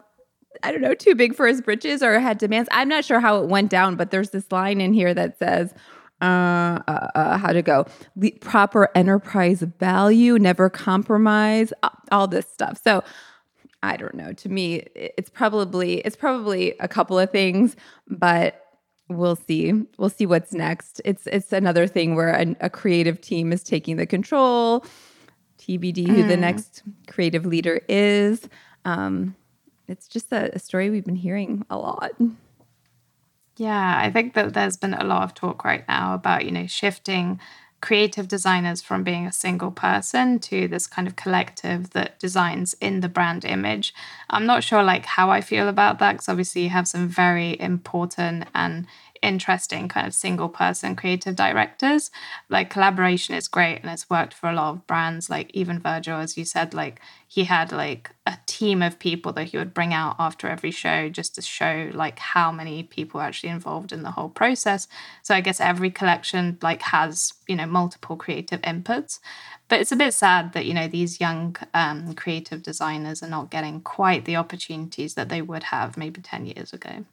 I 0.63 0.71
don't 0.71 0.81
know, 0.81 0.93
too 0.93 1.15
big 1.15 1.35
for 1.35 1.47
his 1.47 1.61
britches 1.61 2.01
or 2.01 2.19
had 2.19 2.37
demands. 2.37 2.69
I'm 2.71 2.87
not 2.87 3.05
sure 3.05 3.19
how 3.19 3.41
it 3.43 3.49
went 3.49 3.69
down, 3.69 3.97
but 3.97 4.11
there's 4.11 4.29
this 4.29 4.51
line 4.51 4.81
in 4.81 4.93
here 4.93 5.13
that 5.13 5.37
says, 5.37 5.73
uh, 6.21 6.79
uh, 6.87 7.07
uh, 7.15 7.37
how 7.37 7.51
to 7.51 7.61
go 7.61 7.85
the 8.15 8.31
proper 8.41 8.89
enterprise 8.95 9.61
value, 9.61 10.39
never 10.39 10.69
compromise, 10.69 11.73
all 12.11 12.27
this 12.27 12.47
stuff. 12.47 12.79
So 12.83 13.03
I 13.83 13.97
don't 13.97 14.15
know. 14.15 14.33
To 14.33 14.49
me, 14.49 14.87
it's 14.95 15.29
probably 15.29 15.99
it's 15.99 16.15
probably 16.15 16.73
a 16.79 16.87
couple 16.87 17.19
of 17.19 17.31
things, 17.31 17.75
but 18.07 18.61
we'll 19.09 19.35
see. 19.35 19.73
We'll 19.97 20.09
see 20.09 20.25
what's 20.25 20.53
next. 20.53 21.01
It's 21.05 21.27
it's 21.27 21.53
another 21.53 21.85
thing 21.85 22.15
where 22.15 22.29
a, 22.29 22.55
a 22.61 22.69
creative 22.69 23.21
team 23.21 23.51
is 23.51 23.63
taking 23.63 23.97
the 23.97 24.05
control. 24.05 24.85
TBD 25.59 26.07
who 26.07 26.23
the 26.23 26.35
mm. 26.35 26.39
next 26.39 26.83
creative 27.07 27.45
leader 27.45 27.81
is. 27.87 28.47
Um, 28.83 29.35
it's 29.87 30.07
just 30.07 30.31
a, 30.31 30.53
a 30.55 30.59
story 30.59 30.89
we've 30.89 31.05
been 31.05 31.15
hearing 31.15 31.65
a 31.69 31.77
lot. 31.77 32.11
Yeah, 33.57 33.97
I 33.97 34.11
think 34.11 34.33
that 34.33 34.53
there's 34.53 34.77
been 34.77 34.93
a 34.93 35.03
lot 35.03 35.23
of 35.23 35.33
talk 35.33 35.63
right 35.63 35.85
now 35.87 36.13
about, 36.13 36.45
you 36.45 36.51
know, 36.51 36.67
shifting 36.67 37.39
creative 37.81 38.27
designers 38.27 38.81
from 38.81 39.03
being 39.03 39.27
a 39.27 39.31
single 39.31 39.69
person 39.71 40.39
to 40.39 40.67
this 40.67 40.87
kind 40.87 41.07
of 41.07 41.15
collective 41.15 41.91
that 41.91 42.17
designs 42.19 42.73
in 42.81 43.01
the 43.01 43.07
brand 43.09 43.45
image. 43.45 43.93
I'm 44.29 44.45
not 44.45 44.63
sure 44.63 44.81
like 44.83 45.05
how 45.05 45.29
I 45.29 45.41
feel 45.41 45.69
about 45.69 45.99
that 45.99 46.13
because 46.13 46.27
obviously 46.29 46.63
you 46.63 46.69
have 46.69 46.87
some 46.87 47.07
very 47.07 47.59
important 47.59 48.47
and 48.55 48.87
interesting 49.25 49.87
kind 49.87 50.05
of 50.05 50.13
single 50.13 50.49
person 50.49 50.95
creative 50.95 51.35
directors. 51.35 52.11
Like 52.47 52.69
collaboration 52.69 53.35
is 53.35 53.47
great 53.47 53.79
and 53.81 53.89
it's 53.89 54.09
worked 54.09 54.33
for 54.33 54.49
a 54.49 54.53
lot 54.53 54.69
of 54.69 54.87
brands. 54.87 55.29
Like 55.29 55.49
even 55.53 55.79
Virgil, 55.79 56.19
as 56.19 56.37
you 56.37 56.45
said, 56.45 56.73
like 56.73 57.01
he 57.27 57.45
had 57.45 57.71
like 57.71 58.11
a 58.27 58.37
team 58.45 58.81
of 58.81 58.99
people 58.99 59.33
that 59.33 59.45
he 59.45 59.57
would 59.57 59.73
bring 59.73 59.93
out 59.93 60.15
after 60.19 60.47
every 60.47 60.71
show 60.71 61.09
just 61.09 61.35
to 61.35 61.41
show 61.41 61.89
like 61.93 62.19
how 62.19 62.51
many 62.51 62.83
people 62.83 63.19
are 63.19 63.25
actually 63.25 63.49
involved 63.49 63.91
in 63.91 64.03
the 64.03 64.11
whole 64.11 64.29
process. 64.29 64.87
So 65.23 65.33
I 65.33 65.41
guess 65.41 65.59
every 65.59 65.89
collection 65.89 66.57
like 66.61 66.83
has, 66.83 67.33
you 67.47 67.55
know, 67.55 67.65
multiple 67.65 68.15
creative 68.15 68.61
inputs. 68.61 69.19
But 69.67 69.81
it's 69.81 69.91
a 69.91 69.95
bit 69.95 70.13
sad 70.13 70.53
that, 70.53 70.65
you 70.65 70.75
know, 70.75 70.87
these 70.87 71.19
young 71.19 71.55
um, 71.73 72.13
creative 72.13 72.61
designers 72.61 73.23
are 73.23 73.29
not 73.29 73.49
getting 73.49 73.81
quite 73.81 74.25
the 74.25 74.35
opportunities 74.35 75.15
that 75.15 75.29
they 75.29 75.41
would 75.41 75.63
have 75.63 75.97
maybe 75.97 76.21
10 76.21 76.45
years 76.45 76.71
ago. 76.71 77.05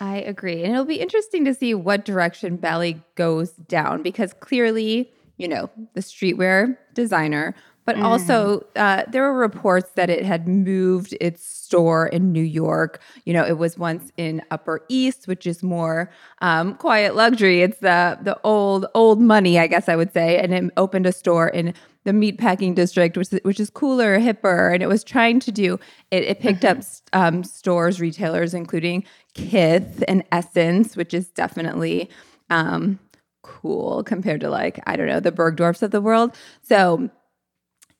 I 0.00 0.18
agree. 0.18 0.62
And 0.62 0.72
it'll 0.72 0.84
be 0.84 1.00
interesting 1.00 1.44
to 1.44 1.54
see 1.54 1.74
what 1.74 2.04
direction 2.04 2.56
Bally 2.56 3.02
goes 3.16 3.50
down 3.50 4.02
because 4.02 4.32
clearly, 4.32 5.10
you 5.36 5.48
know, 5.48 5.70
the 5.94 6.00
streetwear 6.00 6.76
designer, 6.94 7.54
but 7.88 7.96
mm. 7.96 8.02
also 8.02 8.66
uh, 8.76 9.04
there 9.08 9.22
were 9.22 9.32
reports 9.32 9.92
that 9.92 10.10
it 10.10 10.22
had 10.22 10.46
moved 10.46 11.16
its 11.22 11.42
store 11.42 12.06
in 12.06 12.32
New 12.32 12.42
York. 12.42 13.00
You 13.24 13.32
know, 13.32 13.46
it 13.46 13.56
was 13.56 13.78
once 13.78 14.12
in 14.18 14.42
Upper 14.50 14.84
East, 14.90 15.26
which 15.26 15.46
is 15.46 15.62
more 15.62 16.10
um, 16.42 16.74
quiet 16.74 17.16
luxury. 17.16 17.62
It's 17.62 17.78
the 17.78 18.18
the 18.20 18.38
old 18.44 18.84
old 18.94 19.22
money, 19.22 19.58
I 19.58 19.68
guess 19.68 19.88
I 19.88 19.96
would 19.96 20.12
say, 20.12 20.36
and 20.36 20.52
it 20.52 20.70
opened 20.76 21.06
a 21.06 21.12
store 21.12 21.48
in 21.48 21.72
the 22.04 22.12
meatpacking 22.12 22.74
district, 22.74 23.16
which 23.16 23.30
which 23.42 23.58
is 23.58 23.70
cooler, 23.70 24.20
hipper, 24.20 24.74
and 24.74 24.82
it 24.82 24.86
was 24.86 25.02
trying 25.02 25.40
to 25.40 25.50
do. 25.50 25.80
It, 26.10 26.24
it 26.24 26.40
picked 26.40 26.64
mm-hmm. 26.64 26.80
up 27.14 27.34
um, 27.34 27.42
stores, 27.42 28.02
retailers, 28.02 28.52
including 28.52 29.04
Kith 29.38 30.04
and 30.08 30.24
SSENSE, 30.30 30.96
which 30.96 31.14
is 31.14 31.28
definitely 31.28 32.10
um, 32.50 32.98
cool 33.42 34.02
compared 34.04 34.40
to 34.40 34.50
like 34.50 34.80
I 34.86 34.96
don't 34.96 35.06
know 35.06 35.20
the 35.20 35.32
Bergdorfs 35.32 35.82
of 35.82 35.90
the 35.90 36.00
world. 36.00 36.36
So 36.62 37.10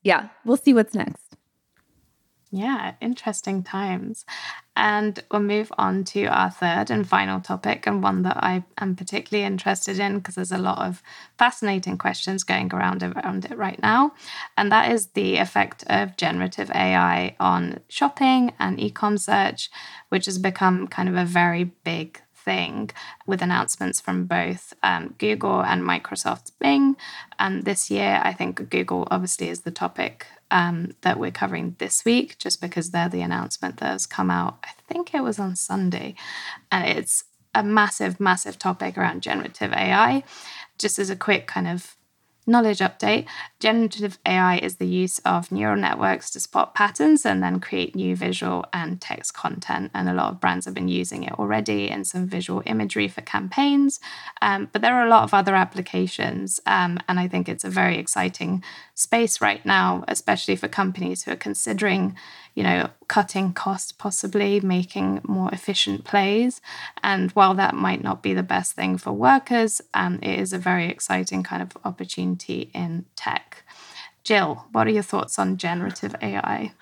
yeah, 0.03 0.29
we'll 0.45 0.57
see 0.57 0.73
what's 0.73 0.93
next. 0.93 1.35
Yeah, 2.51 2.95
interesting 2.99 3.63
times. 3.63 4.25
And 4.79 5.21
we'll 5.29 5.41
move 5.41 5.73
on 5.77 6.05
to 6.05 6.27
our 6.27 6.49
third 6.49 6.89
and 6.89 7.05
final 7.05 7.41
topic, 7.41 7.85
and 7.85 8.01
one 8.01 8.21
that 8.21 8.37
I 8.37 8.63
am 8.77 8.95
particularly 8.95 9.45
interested 9.45 9.99
in 9.99 10.19
because 10.19 10.35
there's 10.35 10.53
a 10.53 10.57
lot 10.57 10.79
of 10.79 11.03
fascinating 11.37 11.97
questions 11.97 12.45
going 12.45 12.73
around 12.73 13.03
around 13.03 13.43
it 13.43 13.57
right 13.57 13.81
now. 13.81 14.13
And 14.55 14.71
that 14.71 14.89
is 14.89 15.07
the 15.07 15.35
effect 15.35 15.83
of 15.87 16.15
generative 16.15 16.71
AI 16.71 17.35
on 17.41 17.81
shopping 17.89 18.53
and 18.57 18.79
e-com 18.79 19.17
search, 19.17 19.69
which 20.07 20.27
has 20.27 20.37
become 20.37 20.87
kind 20.87 21.09
of 21.09 21.15
a 21.15 21.25
very 21.25 21.65
big 21.65 22.21
thing 22.33 22.89
with 23.27 23.41
announcements 23.41 23.99
from 23.99 24.27
both 24.27 24.73
um, 24.81 25.13
Google 25.17 25.61
and 25.61 25.83
Microsoft's 25.83 26.51
Bing. 26.51 26.95
And 27.37 27.65
this 27.65 27.91
year, 27.91 28.21
I 28.23 28.31
think 28.31 28.69
Google 28.69 29.09
obviously 29.11 29.49
is 29.49 29.61
the 29.61 29.71
topic 29.71 30.25
um, 30.51 30.93
that 31.01 31.19
we're 31.19 31.31
covering 31.31 31.75
this 31.79 32.05
week, 32.05 32.37
just 32.37 32.61
because 32.61 32.91
they're 32.91 33.09
the 33.09 33.21
announcement 33.21 33.77
that 33.77 33.91
has 33.91 34.05
come 34.05 34.31
out. 34.31 34.57
I 34.63 34.71
think 34.91 35.13
it 35.13 35.23
was 35.23 35.39
on 35.39 35.55
Sunday, 35.55 36.15
and 36.71 36.97
it's 36.97 37.25
a 37.53 37.63
massive, 37.63 38.19
massive 38.19 38.57
topic 38.57 38.97
around 38.97 39.21
generative 39.21 39.73
AI. 39.73 40.23
Just 40.77 40.99
as 40.99 41.09
a 41.09 41.15
quick 41.15 41.47
kind 41.47 41.67
of 41.67 41.95
Knowledge 42.49 42.79
update 42.79 43.27
Generative 43.59 44.17
AI 44.25 44.57
is 44.57 44.77
the 44.77 44.87
use 44.87 45.19
of 45.19 45.51
neural 45.51 45.75
networks 45.75 46.31
to 46.31 46.39
spot 46.39 46.73
patterns 46.73 47.23
and 47.23 47.43
then 47.43 47.59
create 47.59 47.93
new 47.93 48.15
visual 48.15 48.65
and 48.73 48.99
text 48.99 49.35
content. 49.35 49.91
And 49.93 50.09
a 50.09 50.13
lot 50.13 50.31
of 50.31 50.39
brands 50.41 50.65
have 50.65 50.73
been 50.73 50.87
using 50.87 51.21
it 51.23 51.33
already 51.33 51.91
in 51.91 52.05
some 52.05 52.25
visual 52.25 52.63
imagery 52.65 53.07
for 53.07 53.21
campaigns. 53.21 53.99
Um, 54.41 54.67
but 54.71 54.81
there 54.81 54.95
are 54.95 55.05
a 55.05 55.09
lot 55.09 55.23
of 55.23 55.33
other 55.33 55.53
applications. 55.53 56.59
Um, 56.65 56.97
and 57.07 57.19
I 57.19 57.27
think 57.27 57.47
it's 57.47 57.65
a 57.65 57.69
very 57.69 57.99
exciting 57.99 58.63
space 58.95 59.41
right 59.41 59.63
now, 59.63 60.03
especially 60.07 60.55
for 60.55 60.67
companies 60.67 61.23
who 61.23 61.31
are 61.31 61.35
considering 61.35 62.15
you 62.59 62.63
know, 62.63 62.89
cutting 63.07 63.53
costs, 63.53 63.93
possibly 63.93 64.59
making 64.59 65.21
more 65.23 65.49
efficient 65.53 66.03
plays. 66.03 66.59
And 67.01 67.31
while 67.31 67.53
that 67.53 67.73
might 67.73 68.03
not 68.03 68.21
be 68.21 68.33
the 68.33 68.43
best 68.43 68.73
thing 68.73 68.97
for 68.97 69.13
workers, 69.13 69.81
um, 69.93 70.19
it 70.21 70.37
is 70.37 70.51
a 70.51 70.57
very 70.57 70.89
exciting 70.89 71.41
kind 71.41 71.61
of 71.61 71.77
opportunity 71.85 72.69
in 72.73 73.05
tech. 73.15 73.63
Jill, 74.25 74.65
what 74.73 74.87
are 74.87 74.91
your 74.91 75.03
thoughts 75.03 75.39
on 75.39 75.55
generative 75.55 76.13
AI? 76.21 76.73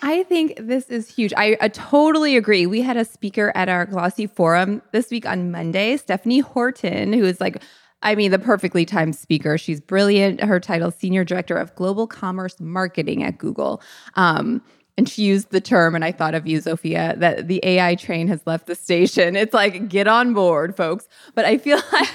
I 0.00 0.22
think 0.22 0.54
this 0.60 0.88
is 0.88 1.08
huge. 1.08 1.32
I, 1.36 1.56
I, 1.60 1.66
totally 1.66 2.36
agree. 2.36 2.68
We 2.68 2.82
had 2.82 2.96
a 2.96 3.04
speaker 3.04 3.50
at 3.56 3.68
our 3.68 3.86
Glossy 3.86 4.28
Forum 4.28 4.80
this 4.92 5.10
week 5.10 5.26
on 5.26 5.50
Monday, 5.50 5.96
Stephanie 5.96 6.38
Horton, 6.38 7.12
who 7.12 7.24
is 7.24 7.40
like, 7.40 7.60
I 8.00 8.14
mean, 8.14 8.30
the 8.30 8.38
perfectly 8.38 8.86
timed 8.86 9.16
speaker. 9.16 9.58
She's 9.58 9.80
brilliant. 9.80 10.40
Her 10.40 10.60
title, 10.60 10.92
Senior 10.92 11.24
Director 11.24 11.56
of 11.56 11.74
Global 11.74 12.06
Commerce 12.06 12.60
Marketing 12.60 13.24
at 13.24 13.38
Google. 13.38 13.82
Um, 14.14 14.62
and 15.00 15.08
she 15.08 15.22
used 15.22 15.48
the 15.48 15.62
term, 15.62 15.94
and 15.94 16.04
I 16.04 16.12
thought 16.12 16.34
of 16.34 16.46
you, 16.46 16.58
Zofia, 16.58 17.18
that 17.20 17.48
the 17.48 17.58
AI 17.64 17.94
train 17.94 18.28
has 18.28 18.42
left 18.44 18.66
the 18.66 18.74
station. 18.74 19.34
It's 19.34 19.54
like, 19.54 19.88
get 19.88 20.06
on 20.06 20.34
board, 20.34 20.76
folks. 20.76 21.08
But 21.34 21.46
I 21.46 21.56
feel 21.56 21.78
like 21.92 22.14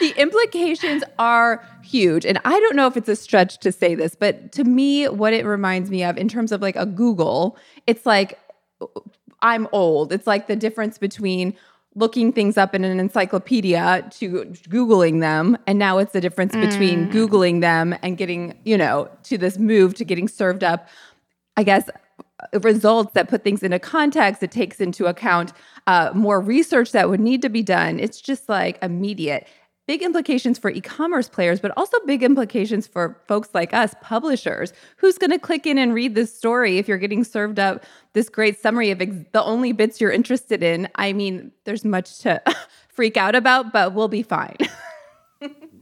the 0.00 0.12
implications 0.18 1.02
are 1.18 1.66
huge. 1.82 2.26
And 2.26 2.38
I 2.44 2.60
don't 2.60 2.76
know 2.76 2.86
if 2.86 2.94
it's 2.94 3.08
a 3.08 3.16
stretch 3.16 3.56
to 3.60 3.72
say 3.72 3.94
this, 3.94 4.14
but 4.14 4.52
to 4.52 4.64
me, 4.64 5.08
what 5.08 5.32
it 5.32 5.46
reminds 5.46 5.90
me 5.90 6.04
of 6.04 6.18
in 6.18 6.28
terms 6.28 6.52
of 6.52 6.60
like 6.60 6.76
a 6.76 6.84
Google, 6.84 7.56
it's 7.86 8.04
like, 8.04 8.38
I'm 9.40 9.66
old. 9.72 10.12
It's 10.12 10.26
like 10.26 10.46
the 10.46 10.56
difference 10.56 10.98
between 10.98 11.56
looking 11.94 12.34
things 12.34 12.58
up 12.58 12.74
in 12.74 12.84
an 12.84 13.00
encyclopedia 13.00 14.06
to 14.10 14.44
googling 14.68 15.20
them 15.20 15.56
and 15.66 15.78
now 15.78 15.96
it's 15.96 16.12
the 16.12 16.20
difference 16.20 16.54
mm. 16.54 16.68
between 16.68 17.10
googling 17.10 17.62
them 17.62 17.96
and 18.02 18.18
getting 18.18 18.58
you 18.66 18.76
know 18.76 19.08
to 19.22 19.38
this 19.38 19.56
move 19.56 19.94
to 19.94 20.04
getting 20.04 20.28
served 20.28 20.62
up 20.62 20.88
i 21.56 21.62
guess 21.62 21.88
results 22.62 23.12
that 23.14 23.28
put 23.28 23.44
things 23.44 23.62
into 23.62 23.78
context. 23.78 24.42
It 24.42 24.50
takes 24.50 24.80
into 24.80 25.06
account 25.06 25.52
uh, 25.86 26.10
more 26.14 26.40
research 26.40 26.92
that 26.92 27.08
would 27.08 27.20
need 27.20 27.42
to 27.42 27.48
be 27.48 27.62
done. 27.62 27.98
It's 27.98 28.20
just 28.20 28.48
like 28.48 28.78
immediate. 28.82 29.46
Big 29.86 30.02
implications 30.02 30.58
for 30.58 30.68
e 30.68 30.80
commerce 30.80 31.28
players, 31.28 31.60
but 31.60 31.72
also 31.76 31.96
big 32.06 32.24
implications 32.24 32.88
for 32.88 33.22
folks 33.28 33.50
like 33.54 33.72
us, 33.72 33.94
publishers. 34.02 34.72
Who's 34.96 35.16
going 35.16 35.30
to 35.30 35.38
click 35.38 35.64
in 35.64 35.78
and 35.78 35.94
read 35.94 36.16
this 36.16 36.36
story 36.36 36.78
if 36.78 36.88
you're 36.88 36.98
getting 36.98 37.22
served 37.22 37.60
up 37.60 37.84
this 38.12 38.28
great 38.28 38.60
summary 38.60 38.90
of 38.90 39.00
ex- 39.00 39.14
the 39.32 39.44
only 39.44 39.70
bits 39.72 40.00
you're 40.00 40.10
interested 40.10 40.62
in? 40.62 40.88
I 40.96 41.12
mean, 41.12 41.52
there's 41.64 41.84
much 41.84 42.18
to 42.20 42.42
freak 42.88 43.16
out 43.16 43.36
about, 43.36 43.72
but 43.72 43.94
we'll 43.94 44.08
be 44.08 44.22
fine. 44.22 44.56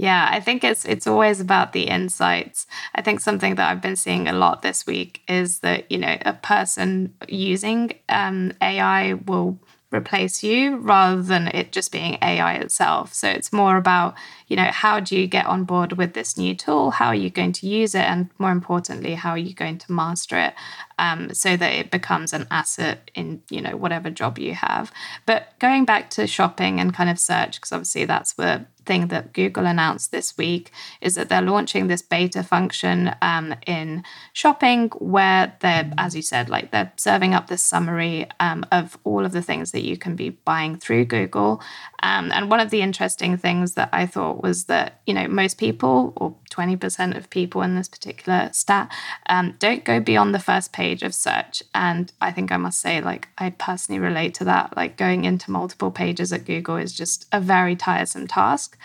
Yeah, 0.00 0.28
I 0.30 0.38
think 0.38 0.62
it's 0.62 0.84
it's 0.84 1.08
always 1.08 1.40
about 1.40 1.72
the 1.72 1.88
insights. 1.88 2.68
I 2.94 3.02
think 3.02 3.18
something 3.18 3.56
that 3.56 3.68
I've 3.68 3.82
been 3.82 3.96
seeing 3.96 4.28
a 4.28 4.32
lot 4.32 4.62
this 4.62 4.86
week 4.86 5.22
is 5.26 5.58
that 5.60 5.90
you 5.90 5.98
know 5.98 6.16
a 6.24 6.34
person 6.34 7.14
using 7.28 7.92
um, 8.08 8.52
AI 8.62 9.14
will 9.14 9.58
replace 9.90 10.44
you 10.44 10.76
rather 10.76 11.20
than 11.22 11.48
it 11.48 11.72
just 11.72 11.90
being 11.90 12.16
AI 12.22 12.54
itself. 12.56 13.12
So 13.14 13.26
it's 13.28 13.54
more 13.54 13.78
about, 13.78 14.14
you 14.46 14.54
know, 14.54 14.66
how 14.70 15.00
do 15.00 15.16
you 15.18 15.26
get 15.26 15.46
on 15.46 15.64
board 15.64 15.94
with 15.94 16.12
this 16.12 16.36
new 16.36 16.54
tool? 16.54 16.90
How 16.90 17.06
are 17.06 17.14
you 17.14 17.30
going 17.30 17.52
to 17.54 17.66
use 17.66 17.94
it? 17.94 18.02
And 18.04 18.28
more 18.38 18.50
importantly, 18.52 19.14
how 19.14 19.30
are 19.30 19.38
you 19.38 19.54
going 19.54 19.78
to 19.78 19.90
master 19.92 20.36
it? 20.38 20.52
Um, 20.98 21.32
so 21.34 21.56
that 21.56 21.72
it 21.72 21.90
becomes 21.90 22.32
an 22.32 22.46
asset 22.50 23.10
in 23.14 23.42
you 23.50 23.60
know 23.60 23.76
whatever 23.76 24.10
job 24.10 24.38
you 24.38 24.54
have. 24.54 24.92
But 25.26 25.58
going 25.58 25.84
back 25.84 26.10
to 26.10 26.26
shopping 26.26 26.80
and 26.80 26.94
kind 26.94 27.10
of 27.10 27.18
search, 27.18 27.56
because 27.56 27.72
obviously 27.72 28.04
that's 28.04 28.34
the 28.34 28.66
thing 28.88 29.08
that 29.08 29.34
Google 29.34 29.66
announced 29.66 30.10
this 30.10 30.36
week 30.36 30.72
is 31.00 31.14
that 31.14 31.28
they're 31.28 31.42
launching 31.42 31.86
this 31.86 32.02
beta 32.02 32.42
function 32.42 33.14
um, 33.20 33.54
in 33.66 34.02
shopping 34.32 34.88
where 34.98 35.54
they're, 35.60 35.92
as 35.98 36.16
you 36.16 36.22
said, 36.22 36.48
like 36.48 36.70
they're 36.72 36.90
serving 36.96 37.34
up 37.34 37.46
this 37.46 37.62
summary 37.62 38.26
um, 38.40 38.64
of 38.72 38.98
all 39.04 39.24
of 39.26 39.32
the 39.32 39.42
things 39.42 39.72
that 39.72 39.84
you 39.84 39.96
can 39.96 40.16
be 40.16 40.30
buying 40.30 40.76
through 40.76 41.04
Google. 41.04 41.60
Um, 42.02 42.32
and 42.32 42.50
one 42.50 42.60
of 42.60 42.70
the 42.70 42.80
interesting 42.80 43.36
things 43.36 43.74
that 43.74 43.90
I 43.92 44.06
thought 44.06 44.42
was 44.42 44.64
that, 44.64 45.00
you 45.06 45.12
know, 45.12 45.28
most 45.28 45.58
people, 45.58 46.14
or 46.16 46.34
20% 46.50 47.16
of 47.16 47.28
people 47.28 47.60
in 47.62 47.74
this 47.74 47.88
particular 47.88 48.48
stat, 48.52 48.90
um, 49.28 49.54
don't 49.58 49.84
go 49.84 50.00
beyond 50.00 50.34
the 50.34 50.38
first 50.38 50.72
page 50.72 50.87
of 51.02 51.14
search. 51.14 51.62
And 51.74 52.12
I 52.20 52.30
think 52.32 52.50
I 52.50 52.56
must 52.56 52.80
say, 52.80 53.00
like, 53.00 53.28
I 53.38 53.50
personally 53.50 54.00
relate 54.00 54.34
to 54.34 54.44
that. 54.44 54.76
Like, 54.76 54.96
going 54.96 55.24
into 55.24 55.50
multiple 55.50 55.90
pages 55.90 56.32
at 56.32 56.44
Google 56.44 56.76
is 56.76 56.92
just 56.92 57.26
a 57.32 57.40
very 57.40 57.76
tiresome 57.76 58.26
task. 58.26 58.78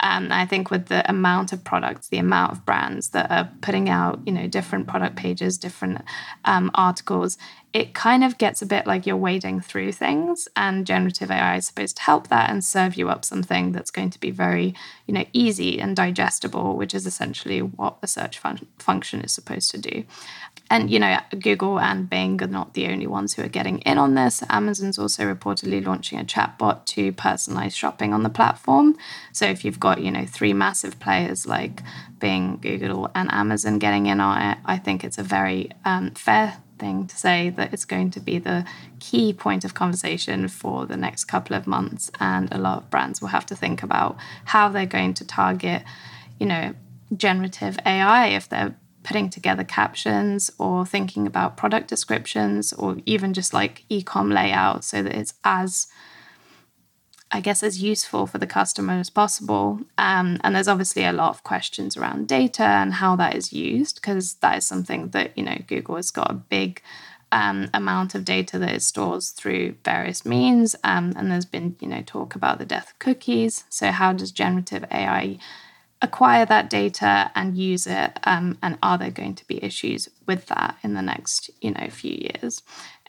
Um, 0.00 0.28
I 0.30 0.46
think 0.46 0.70
with 0.70 0.86
the 0.86 1.08
amount 1.08 1.52
of 1.52 1.64
products, 1.64 2.08
the 2.08 2.18
amount 2.18 2.52
of 2.52 2.64
brands 2.64 3.10
that 3.10 3.30
are 3.30 3.50
putting 3.60 3.88
out, 3.88 4.20
you 4.26 4.32
know, 4.32 4.46
different 4.46 4.86
product 4.86 5.16
pages, 5.16 5.58
different 5.58 6.02
um, 6.44 6.70
articles, 6.74 7.38
it 7.72 7.94
kind 7.94 8.24
of 8.24 8.36
gets 8.36 8.62
a 8.62 8.66
bit 8.66 8.86
like 8.86 9.06
you're 9.06 9.16
wading 9.16 9.60
through 9.60 9.92
things. 9.92 10.48
And 10.56 10.86
generative 10.86 11.30
AI 11.30 11.56
is 11.56 11.66
supposed 11.66 11.96
to 11.98 12.02
help 12.02 12.28
that 12.28 12.50
and 12.50 12.64
serve 12.64 12.96
you 12.96 13.08
up 13.08 13.24
something 13.24 13.72
that's 13.72 13.92
going 13.92 14.10
to 14.10 14.20
be 14.20 14.30
very, 14.32 14.74
you 15.06 15.14
know, 15.14 15.24
easy 15.32 15.80
and 15.80 15.94
digestible, 15.94 16.76
which 16.76 16.94
is 16.94 17.06
essentially 17.06 17.60
what 17.60 17.98
a 18.02 18.08
search 18.08 18.38
fun- 18.38 18.66
function 18.78 19.20
is 19.20 19.32
supposed 19.32 19.70
to 19.70 19.78
do. 19.78 20.04
And, 20.68 20.90
you 20.90 20.98
know, 20.98 21.18
Google 21.40 21.80
and 21.80 22.08
Bing 22.08 22.42
are 22.42 22.48
not 22.48 22.74
the 22.74 22.86
only 22.88 23.06
ones 23.06 23.34
who 23.34 23.42
are 23.42 23.48
getting 23.48 23.78
in 23.80 23.98
on 23.98 24.14
this. 24.14 24.42
Amazon's 24.48 24.98
also 24.98 25.32
reportedly 25.32 25.84
launching 25.84 26.18
a 26.18 26.24
chatbot 26.24 26.86
to 26.86 27.12
personalize 27.12 27.74
shopping 27.74 28.12
on 28.12 28.22
the 28.22 28.30
platform. 28.30 28.96
So 29.32 29.46
if 29.46 29.64
you've 29.64 29.80
got, 29.80 30.00
you 30.00 30.10
know, 30.10 30.26
three 30.26 30.52
massive 30.52 30.98
players 31.00 31.46
like 31.46 31.82
Bing, 32.18 32.58
Google, 32.60 33.10
and 33.14 33.32
Amazon 33.32 33.78
getting 33.78 34.06
in 34.06 34.20
on 34.20 34.42
it, 34.42 34.58
I 34.64 34.78
think 34.78 35.02
it's 35.02 35.18
a 35.18 35.24
very 35.24 35.70
um, 35.84 36.12
fair 36.12 36.58
thing 36.80 37.06
to 37.06 37.16
say 37.16 37.50
that 37.50 37.72
it's 37.72 37.84
going 37.84 38.10
to 38.10 38.20
be 38.20 38.38
the 38.38 38.64
key 38.98 39.32
point 39.32 39.64
of 39.64 39.74
conversation 39.74 40.48
for 40.48 40.86
the 40.86 40.96
next 40.96 41.24
couple 41.24 41.54
of 41.54 41.66
months. 41.66 42.10
And 42.18 42.52
a 42.52 42.58
lot 42.58 42.78
of 42.78 42.90
brands 42.90 43.20
will 43.20 43.28
have 43.28 43.46
to 43.46 43.56
think 43.56 43.82
about 43.82 44.16
how 44.46 44.68
they're 44.68 44.86
going 44.86 45.14
to 45.14 45.24
target, 45.26 45.82
you 46.40 46.46
know, 46.46 46.74
generative 47.16 47.78
AI 47.86 48.28
if 48.28 48.48
they're 48.48 48.74
putting 49.02 49.30
together 49.30 49.64
captions 49.64 50.50
or 50.58 50.84
thinking 50.84 51.26
about 51.26 51.56
product 51.56 51.88
descriptions 51.88 52.72
or 52.72 52.96
even 53.06 53.32
just 53.32 53.54
like 53.54 53.84
ecom 53.90 54.32
layout 54.32 54.84
so 54.84 55.02
that 55.02 55.14
it's 55.14 55.34
as 55.44 55.86
I 57.32 57.40
guess 57.40 57.62
as 57.62 57.82
useful 57.82 58.26
for 58.26 58.38
the 58.38 58.46
customer 58.46 58.94
as 58.94 59.10
possible. 59.10 59.80
Um, 59.96 60.38
and 60.42 60.54
there's 60.54 60.68
obviously 60.68 61.04
a 61.04 61.12
lot 61.12 61.30
of 61.30 61.44
questions 61.44 61.96
around 61.96 62.26
data 62.26 62.64
and 62.64 62.94
how 62.94 63.14
that 63.16 63.36
is 63.36 63.52
used 63.52 63.96
because 63.96 64.34
that 64.34 64.58
is 64.58 64.66
something 64.66 65.08
that 65.10 65.36
you 65.36 65.44
know 65.44 65.58
Google 65.66 65.96
has 65.96 66.10
got 66.10 66.30
a 66.30 66.34
big 66.34 66.82
um, 67.32 67.70
amount 67.72 68.16
of 68.16 68.24
data 68.24 68.58
that 68.58 68.74
it 68.74 68.82
stores 68.82 69.30
through 69.30 69.76
various 69.84 70.26
means. 70.26 70.74
Um, 70.82 71.12
and 71.16 71.30
there's 71.30 71.44
been 71.44 71.76
you 71.78 71.88
know 71.88 72.02
talk 72.04 72.34
about 72.34 72.58
the 72.58 72.66
death 72.66 72.90
of 72.90 72.98
cookies. 72.98 73.64
So 73.68 73.92
how 73.92 74.12
does 74.12 74.32
generative 74.32 74.84
AI 74.90 75.38
acquire 76.02 76.46
that 76.46 76.70
data 76.70 77.30
and 77.34 77.56
use 77.56 77.86
it 77.86 78.18
um, 78.24 78.56
and 78.62 78.78
are 78.82 78.96
there 78.96 79.10
going 79.10 79.34
to 79.34 79.46
be 79.46 79.62
issues 79.62 80.08
with 80.26 80.46
that 80.46 80.76
in 80.82 80.94
the 80.94 81.02
next 81.02 81.50
you 81.60 81.70
know 81.70 81.86
few 81.90 82.14
years 82.14 82.62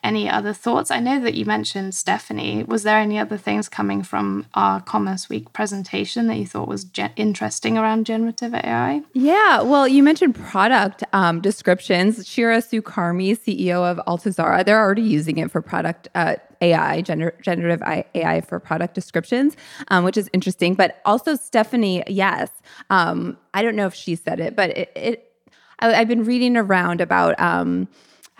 any 0.03 0.29
other 0.29 0.53
thoughts? 0.53 0.89
I 0.89 0.99
know 0.99 1.19
that 1.21 1.35
you 1.35 1.45
mentioned 1.45 1.93
Stephanie. 1.93 2.63
Was 2.63 2.83
there 2.83 2.97
any 2.97 3.19
other 3.19 3.37
things 3.37 3.69
coming 3.69 4.01
from 4.03 4.47
our 4.53 4.81
Commerce 4.81 5.29
Week 5.29 5.53
presentation 5.53 6.27
that 6.27 6.37
you 6.37 6.47
thought 6.47 6.67
was 6.67 6.85
ge- 6.85 7.11
interesting 7.15 7.77
around 7.77 8.05
generative 8.05 8.53
AI? 8.53 9.03
Yeah, 9.13 9.61
well, 9.61 9.87
you 9.87 10.01
mentioned 10.01 10.35
product 10.35 11.03
um, 11.13 11.39
descriptions. 11.41 12.27
Shira 12.27 12.61
Sue 12.61 12.81
Carmi, 12.81 13.37
CEO 13.37 13.89
of 13.89 13.97
Altuzarra, 14.07 14.65
they're 14.65 14.79
already 14.79 15.03
using 15.03 15.37
it 15.37 15.51
for 15.51 15.61
product 15.61 16.07
uh, 16.15 16.35
AI, 16.61 17.01
gener- 17.01 17.39
generative 17.41 17.81
AI 18.15 18.41
for 18.41 18.59
product 18.59 18.95
descriptions, 18.95 19.55
um, 19.89 20.03
which 20.03 20.17
is 20.17 20.29
interesting. 20.33 20.73
But 20.73 20.99
also 21.05 21.35
Stephanie, 21.35 22.03
yes, 22.07 22.49
um, 22.89 23.37
I 23.53 23.61
don't 23.61 23.75
know 23.75 23.85
if 23.85 23.93
she 23.93 24.15
said 24.15 24.39
it, 24.39 24.55
but 24.55 24.71
it, 24.71 24.91
it 24.95 25.31
I, 25.79 25.91
have 25.93 26.07
been 26.07 26.23
reading 26.23 26.57
around 26.57 27.01
about. 27.01 27.39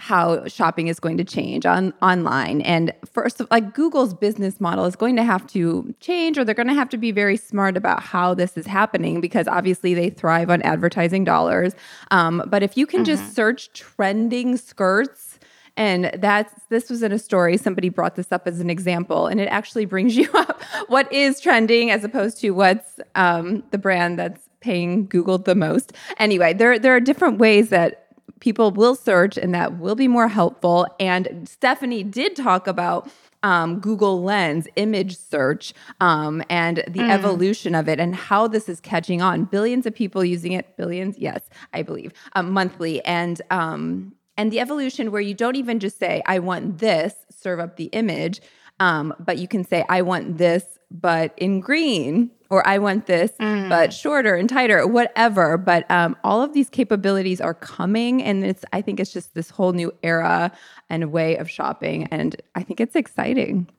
How 0.02 0.48
shopping 0.48 0.88
is 0.88 1.00
going 1.00 1.18
to 1.18 1.24
change 1.24 1.64
on 1.64 1.94
online. 2.02 2.62
And 2.62 2.92
first 3.06 3.40
like 3.52 3.76
google's 3.76 4.16
business 4.16 4.60
model 4.60 4.86
is 4.86 4.96
going 4.96 5.16
to 5.16 5.24
have 5.24 5.46
to 5.48 5.94
change 6.00 6.40
or 6.40 6.44
they're 6.44 6.56
going 6.56 6.68
to 6.70 6.74
have 6.74 6.90
to 6.90 6.98
be 6.98 7.12
very 7.12 7.38
smart 7.38 7.78
about 7.78 8.02
how 8.02 8.34
this 8.34 8.58
is 8.58 8.66
happening 8.66 9.22
because 9.22 9.48
obviously 9.48 9.94
they 9.94 10.10
thrive 10.10 10.50
on 10.50 10.64
advertising 10.64 11.24
dollars. 11.24 11.76
Um, 12.10 12.44
but 12.48 12.64
if 12.64 12.76
you 12.76 12.88
can 12.88 13.02
mm-hmm. 13.02 13.06
just 13.06 13.36
search 13.36 13.72
trending 13.74 14.58
skirts 14.58 15.38
and 15.78 16.10
that's 16.16 16.52
this 16.70 16.90
was 16.90 17.04
in 17.04 17.12
a 17.12 17.20
story 17.20 17.56
somebody 17.56 17.90
brought 17.90 18.16
this 18.16 18.32
up 18.32 18.48
as 18.48 18.60
an 18.60 18.72
example 18.72 19.28
and 19.28 19.40
it 19.40 19.50
actually 19.50 19.86
brings 19.86 20.18
you 20.22 20.28
up 20.34 20.64
what 20.88 21.12
is 21.14 21.40
trending 21.40 21.92
as 21.92 22.04
opposed 22.04 22.40
to 22.40 22.50
what's 22.52 23.00
um, 23.14 23.62
the 23.70 23.78
brand 23.78 24.18
that's 24.18 24.50
paying 24.62 25.06
google 25.06 25.38
the 25.38 25.54
most. 25.56 25.94
Anyway 26.18 26.54
there 26.54 26.80
there 26.80 26.96
are 26.96 27.00
different 27.00 27.38
ways 27.38 27.70
that 27.70 28.01
people 28.42 28.72
will 28.72 28.96
search 28.96 29.38
and 29.38 29.56
that 29.56 29.80
will 29.80 29.96
be 29.96 30.10
more 30.10 30.28
helpful. 30.28 30.86
And 31.00 31.48
Stephanie 31.48 32.04
did 32.04 32.36
talk 32.36 32.68
about 32.68 33.10
um, 33.44 33.80
Google 33.80 34.22
Lens 34.22 34.68
image 34.76 35.18
search 35.18 35.74
um, 36.00 36.44
and 36.50 36.78
the 36.88 37.00
mm. 37.00 37.10
evolution 37.10 37.74
of 37.74 37.88
it 37.88 38.00
and 38.00 38.14
how 38.14 38.48
this 38.48 38.68
is 38.68 38.80
catching 38.82 39.22
on. 39.22 39.46
Billions 39.46 39.86
of 39.86 39.96
people 39.96 40.24
using 40.24 40.52
it, 40.52 40.76
billions, 40.78 41.18
yes, 41.18 41.50
I 41.74 41.82
believe, 41.82 42.12
um, 42.34 42.52
monthly. 42.52 43.04
And 43.06 43.42
um, 43.50 44.14
and 44.38 44.52
the 44.52 44.60
evolution 44.60 45.12
where 45.12 45.22
you 45.22 45.34
don't 45.34 45.56
even 45.56 45.80
just 45.80 46.00
say, 46.00 46.24
I 46.26 46.40
want 46.40 46.80
this, 46.80 47.14
serve 47.42 47.60
up 47.60 47.78
the 47.78 47.86
image, 47.86 48.42
um, 48.80 49.14
but 49.20 49.38
you 49.38 49.48
can 49.48 49.64
say, 49.64 49.86
I 49.90 50.02
want 50.02 50.38
this, 50.38 50.64
but 50.90 51.34
in 51.38 51.60
green 51.60 52.32
or 52.50 52.68
I 52.68 52.80
want 52.80 53.06
this, 53.06 53.32
mm. 53.40 53.70
but 53.70 53.94
shorter 53.94 54.36
and 54.36 54.50
tighter, 54.50 54.86
whatever. 54.86 55.58
But 55.58 55.90
um, 55.90 56.18
all 56.24 56.42
of 56.42 56.54
these 56.54 56.70
capabilities 56.70 57.40
are 57.40 57.54
coming, 57.54 58.22
and 58.22 58.44
it's 58.44 58.66
I 58.74 58.82
think 58.82 59.00
it's 59.00 59.14
just 59.14 59.34
this 59.34 59.50
whole 59.50 59.72
new 59.72 59.94
era 60.04 60.52
and 60.90 61.12
way 61.12 61.38
of 61.38 61.50
shopping, 61.50 62.08
and 62.12 62.36
I 62.56 62.64
think 62.64 62.82
it's 62.82 62.96
exciting. 62.96 63.70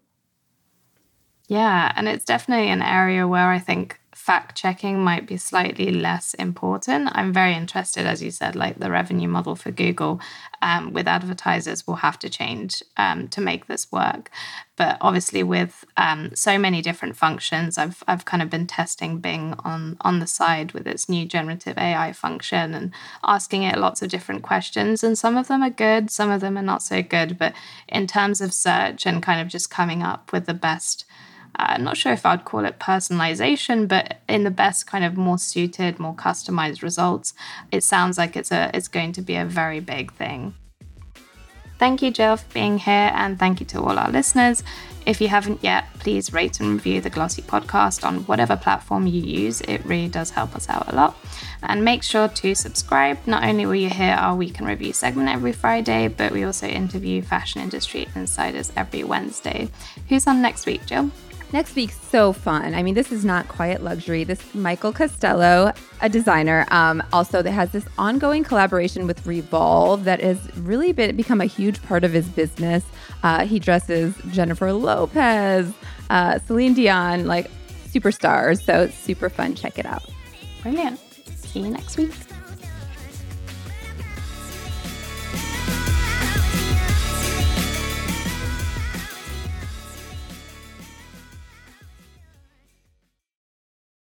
Yeah, 1.49 1.93
and 1.97 2.09
it's 2.09 2.25
definitely 2.25 2.71
an 2.71 2.81
area 2.81 3.29
where 3.29 3.51
I 3.51 3.59
think 3.59 4.01
fact 4.15 4.57
checking 4.57 5.03
might 5.03 5.27
be 5.27 5.37
slightly 5.37 5.91
less 5.91 6.35
important. 6.35 7.09
I'm 7.13 7.33
very 7.33 7.55
interested, 7.55 8.07
as 8.07 8.23
you 8.23 8.31
said, 8.31 8.55
like 8.55 8.79
the 8.79 8.91
revenue 8.91 9.29
model 9.29 9.57
for 9.57 9.71
Google 9.71 10.21
um, 10.61 10.93
with 10.93 11.09
advertisers 11.09 11.87
will 11.87 11.97
have 11.97 12.19
to 12.21 12.29
change 12.29 12.83
um, 12.97 13.29
to 13.29 13.41
make 13.41 13.67
this 13.67 13.91
work. 13.91 14.31
But 14.77 14.99
obviously, 15.01 15.43
with 15.43 15.85
um, 15.97 16.31
so 16.35 16.59
many 16.59 16.83
different 16.83 17.17
functions, 17.17 17.79
I've 17.79 18.03
I've 18.07 18.25
kind 18.25 18.43
of 18.43 18.51
been 18.51 18.67
testing 18.67 19.19
Bing 19.19 19.55
on 19.65 19.97
on 20.01 20.19
the 20.19 20.27
side 20.27 20.73
with 20.73 20.87
its 20.87 21.09
new 21.09 21.27
generative 21.27 21.79
AI 21.79 22.13
function 22.13 22.75
and 22.75 22.93
asking 23.25 23.63
it 23.63 23.79
lots 23.79 24.03
of 24.03 24.09
different 24.09 24.43
questions. 24.43 25.03
And 25.03 25.17
some 25.17 25.37
of 25.37 25.49
them 25.49 25.63
are 25.63 25.71
good, 25.71 26.11
some 26.11 26.31
of 26.31 26.41
them 26.41 26.59
are 26.59 26.63
not 26.63 26.83
so 26.83 27.03
good. 27.03 27.39
But 27.39 27.55
in 27.89 28.07
terms 28.07 28.41
of 28.41 28.53
search 28.53 29.07
and 29.07 29.23
kind 29.23 29.41
of 29.41 29.49
just 29.49 29.71
coming 29.71 30.03
up 30.03 30.33
with 30.33 30.47
the 30.47 30.55
best 30.55 31.05
I'm 31.57 31.85
not 31.85 31.97
sure 31.97 32.13
if 32.13 32.25
I'd 32.25 32.45
call 32.45 32.65
it 32.65 32.79
personalization, 32.79 33.87
but 33.87 34.19
in 34.29 34.45
the 34.45 34.51
best 34.51 34.87
kind 34.87 35.05
of 35.05 35.17
more 35.17 35.39
suited, 35.39 35.99
more 35.99 36.15
customized 36.15 36.83
results, 36.83 37.35
it 37.71 37.85
sounds 37.85 38.19
like 38.19 38.37
it's 38.37 38.51
a 38.51 38.71
it's 38.75 38.89
going 38.89 39.13
to 39.13 39.23
be 39.23 39.37
a 39.37 39.45
very 39.45 39.81
big 39.81 40.13
thing. 40.13 40.55
Thank 41.79 42.01
you, 42.01 42.13
Jill, 42.13 42.37
for 42.37 42.53
being 42.55 42.79
here, 42.79 43.11
and 43.13 43.39
thank 43.39 43.59
you 43.59 43.67
to 43.67 43.81
all 43.81 43.99
our 43.99 44.09
listeners. 44.09 44.63
If 45.05 45.21
you 45.21 45.27
haven't 45.27 45.65
yet, 45.65 45.93
please 45.99 46.33
rate 46.33 46.61
and 46.61 46.75
review 46.75 47.01
the 47.01 47.11
Glossy 47.11 47.43
podcast 47.43 48.07
on 48.07 48.21
whatever 48.27 48.57
platform 48.57 49.09
you 49.09 49.21
use. 49.21 49.61
It 49.63 49.85
really 49.85 50.07
does 50.07 50.31
help 50.31 50.55
us 50.55 50.69
out 50.69 50.93
a 50.93 50.95
lot. 50.95 51.17
And 51.65 51.85
make 51.85 52.05
sure 52.05 52.29
to 52.29 52.55
subscribe. 52.55 53.19
Not 53.27 53.43
only 53.43 53.67
will 53.67 53.75
you 53.75 53.91
hear 53.91 54.13
our 54.13 54.37
week 54.37 54.61
in 54.61 54.67
review 54.67 54.93
segment 54.93 55.29
every 55.29 55.51
Friday, 55.53 56.07
but 56.07 56.31
we 56.31 56.45
also 56.45 56.69
interview 56.69 57.21
fashion 57.21 57.61
industry 57.61 58.07
insiders 58.15 58.73
every 58.77 59.03
Wednesday. 59.03 59.69
Who's 60.09 60.29
on 60.29 60.41
next 60.41 60.67
week, 60.67 60.87
Jill? 60.87 61.11
Next 61.53 61.77
week's 61.77 62.01
so 62.01 62.33
fun. 62.33 62.75
I 62.75 62.83
mean, 62.83 62.95
this 62.95 63.13
is 63.13 63.27
not 63.27 63.47
quiet 63.49 63.83
luxury. 63.83 64.25
This 64.25 64.55
Michael 64.55 64.91
Costello, 64.91 65.73
a 66.01 66.09
designer, 66.09 66.67
um, 66.71 67.03
also 67.13 67.43
that 67.43 67.51
has 67.51 67.73
this 67.73 67.85
ongoing 67.99 68.43
collaboration 68.43 69.07
with 69.07 69.27
Revolve 69.27 70.05
that 70.05 70.23
has 70.23 70.39
really 70.57 70.93
been 70.93 71.15
become 71.15 71.43
a 71.43 71.47
huge 71.47 71.83
part 71.83 72.05
of 72.05 72.13
his 72.13 72.27
business. 72.27 72.85
Uh, 73.23 73.45
he 73.45 73.59
dresses 73.59 74.15
Jennifer 74.31 74.73
Lopez, 74.73 75.71
uh, 76.09 76.39
Celine 76.47 76.73
Dion, 76.73 77.27
like 77.27 77.51
superstars. 77.87 78.63
So 78.63 78.85
it's 78.85 78.97
super 78.97 79.29
fun. 79.29 79.55
Check 79.55 79.79
it 79.79 79.85
out. 79.85 80.05
Brilliant. 80.63 80.99
See 81.37 81.61
you 81.61 81.69
next 81.69 81.99
week. 81.99 82.13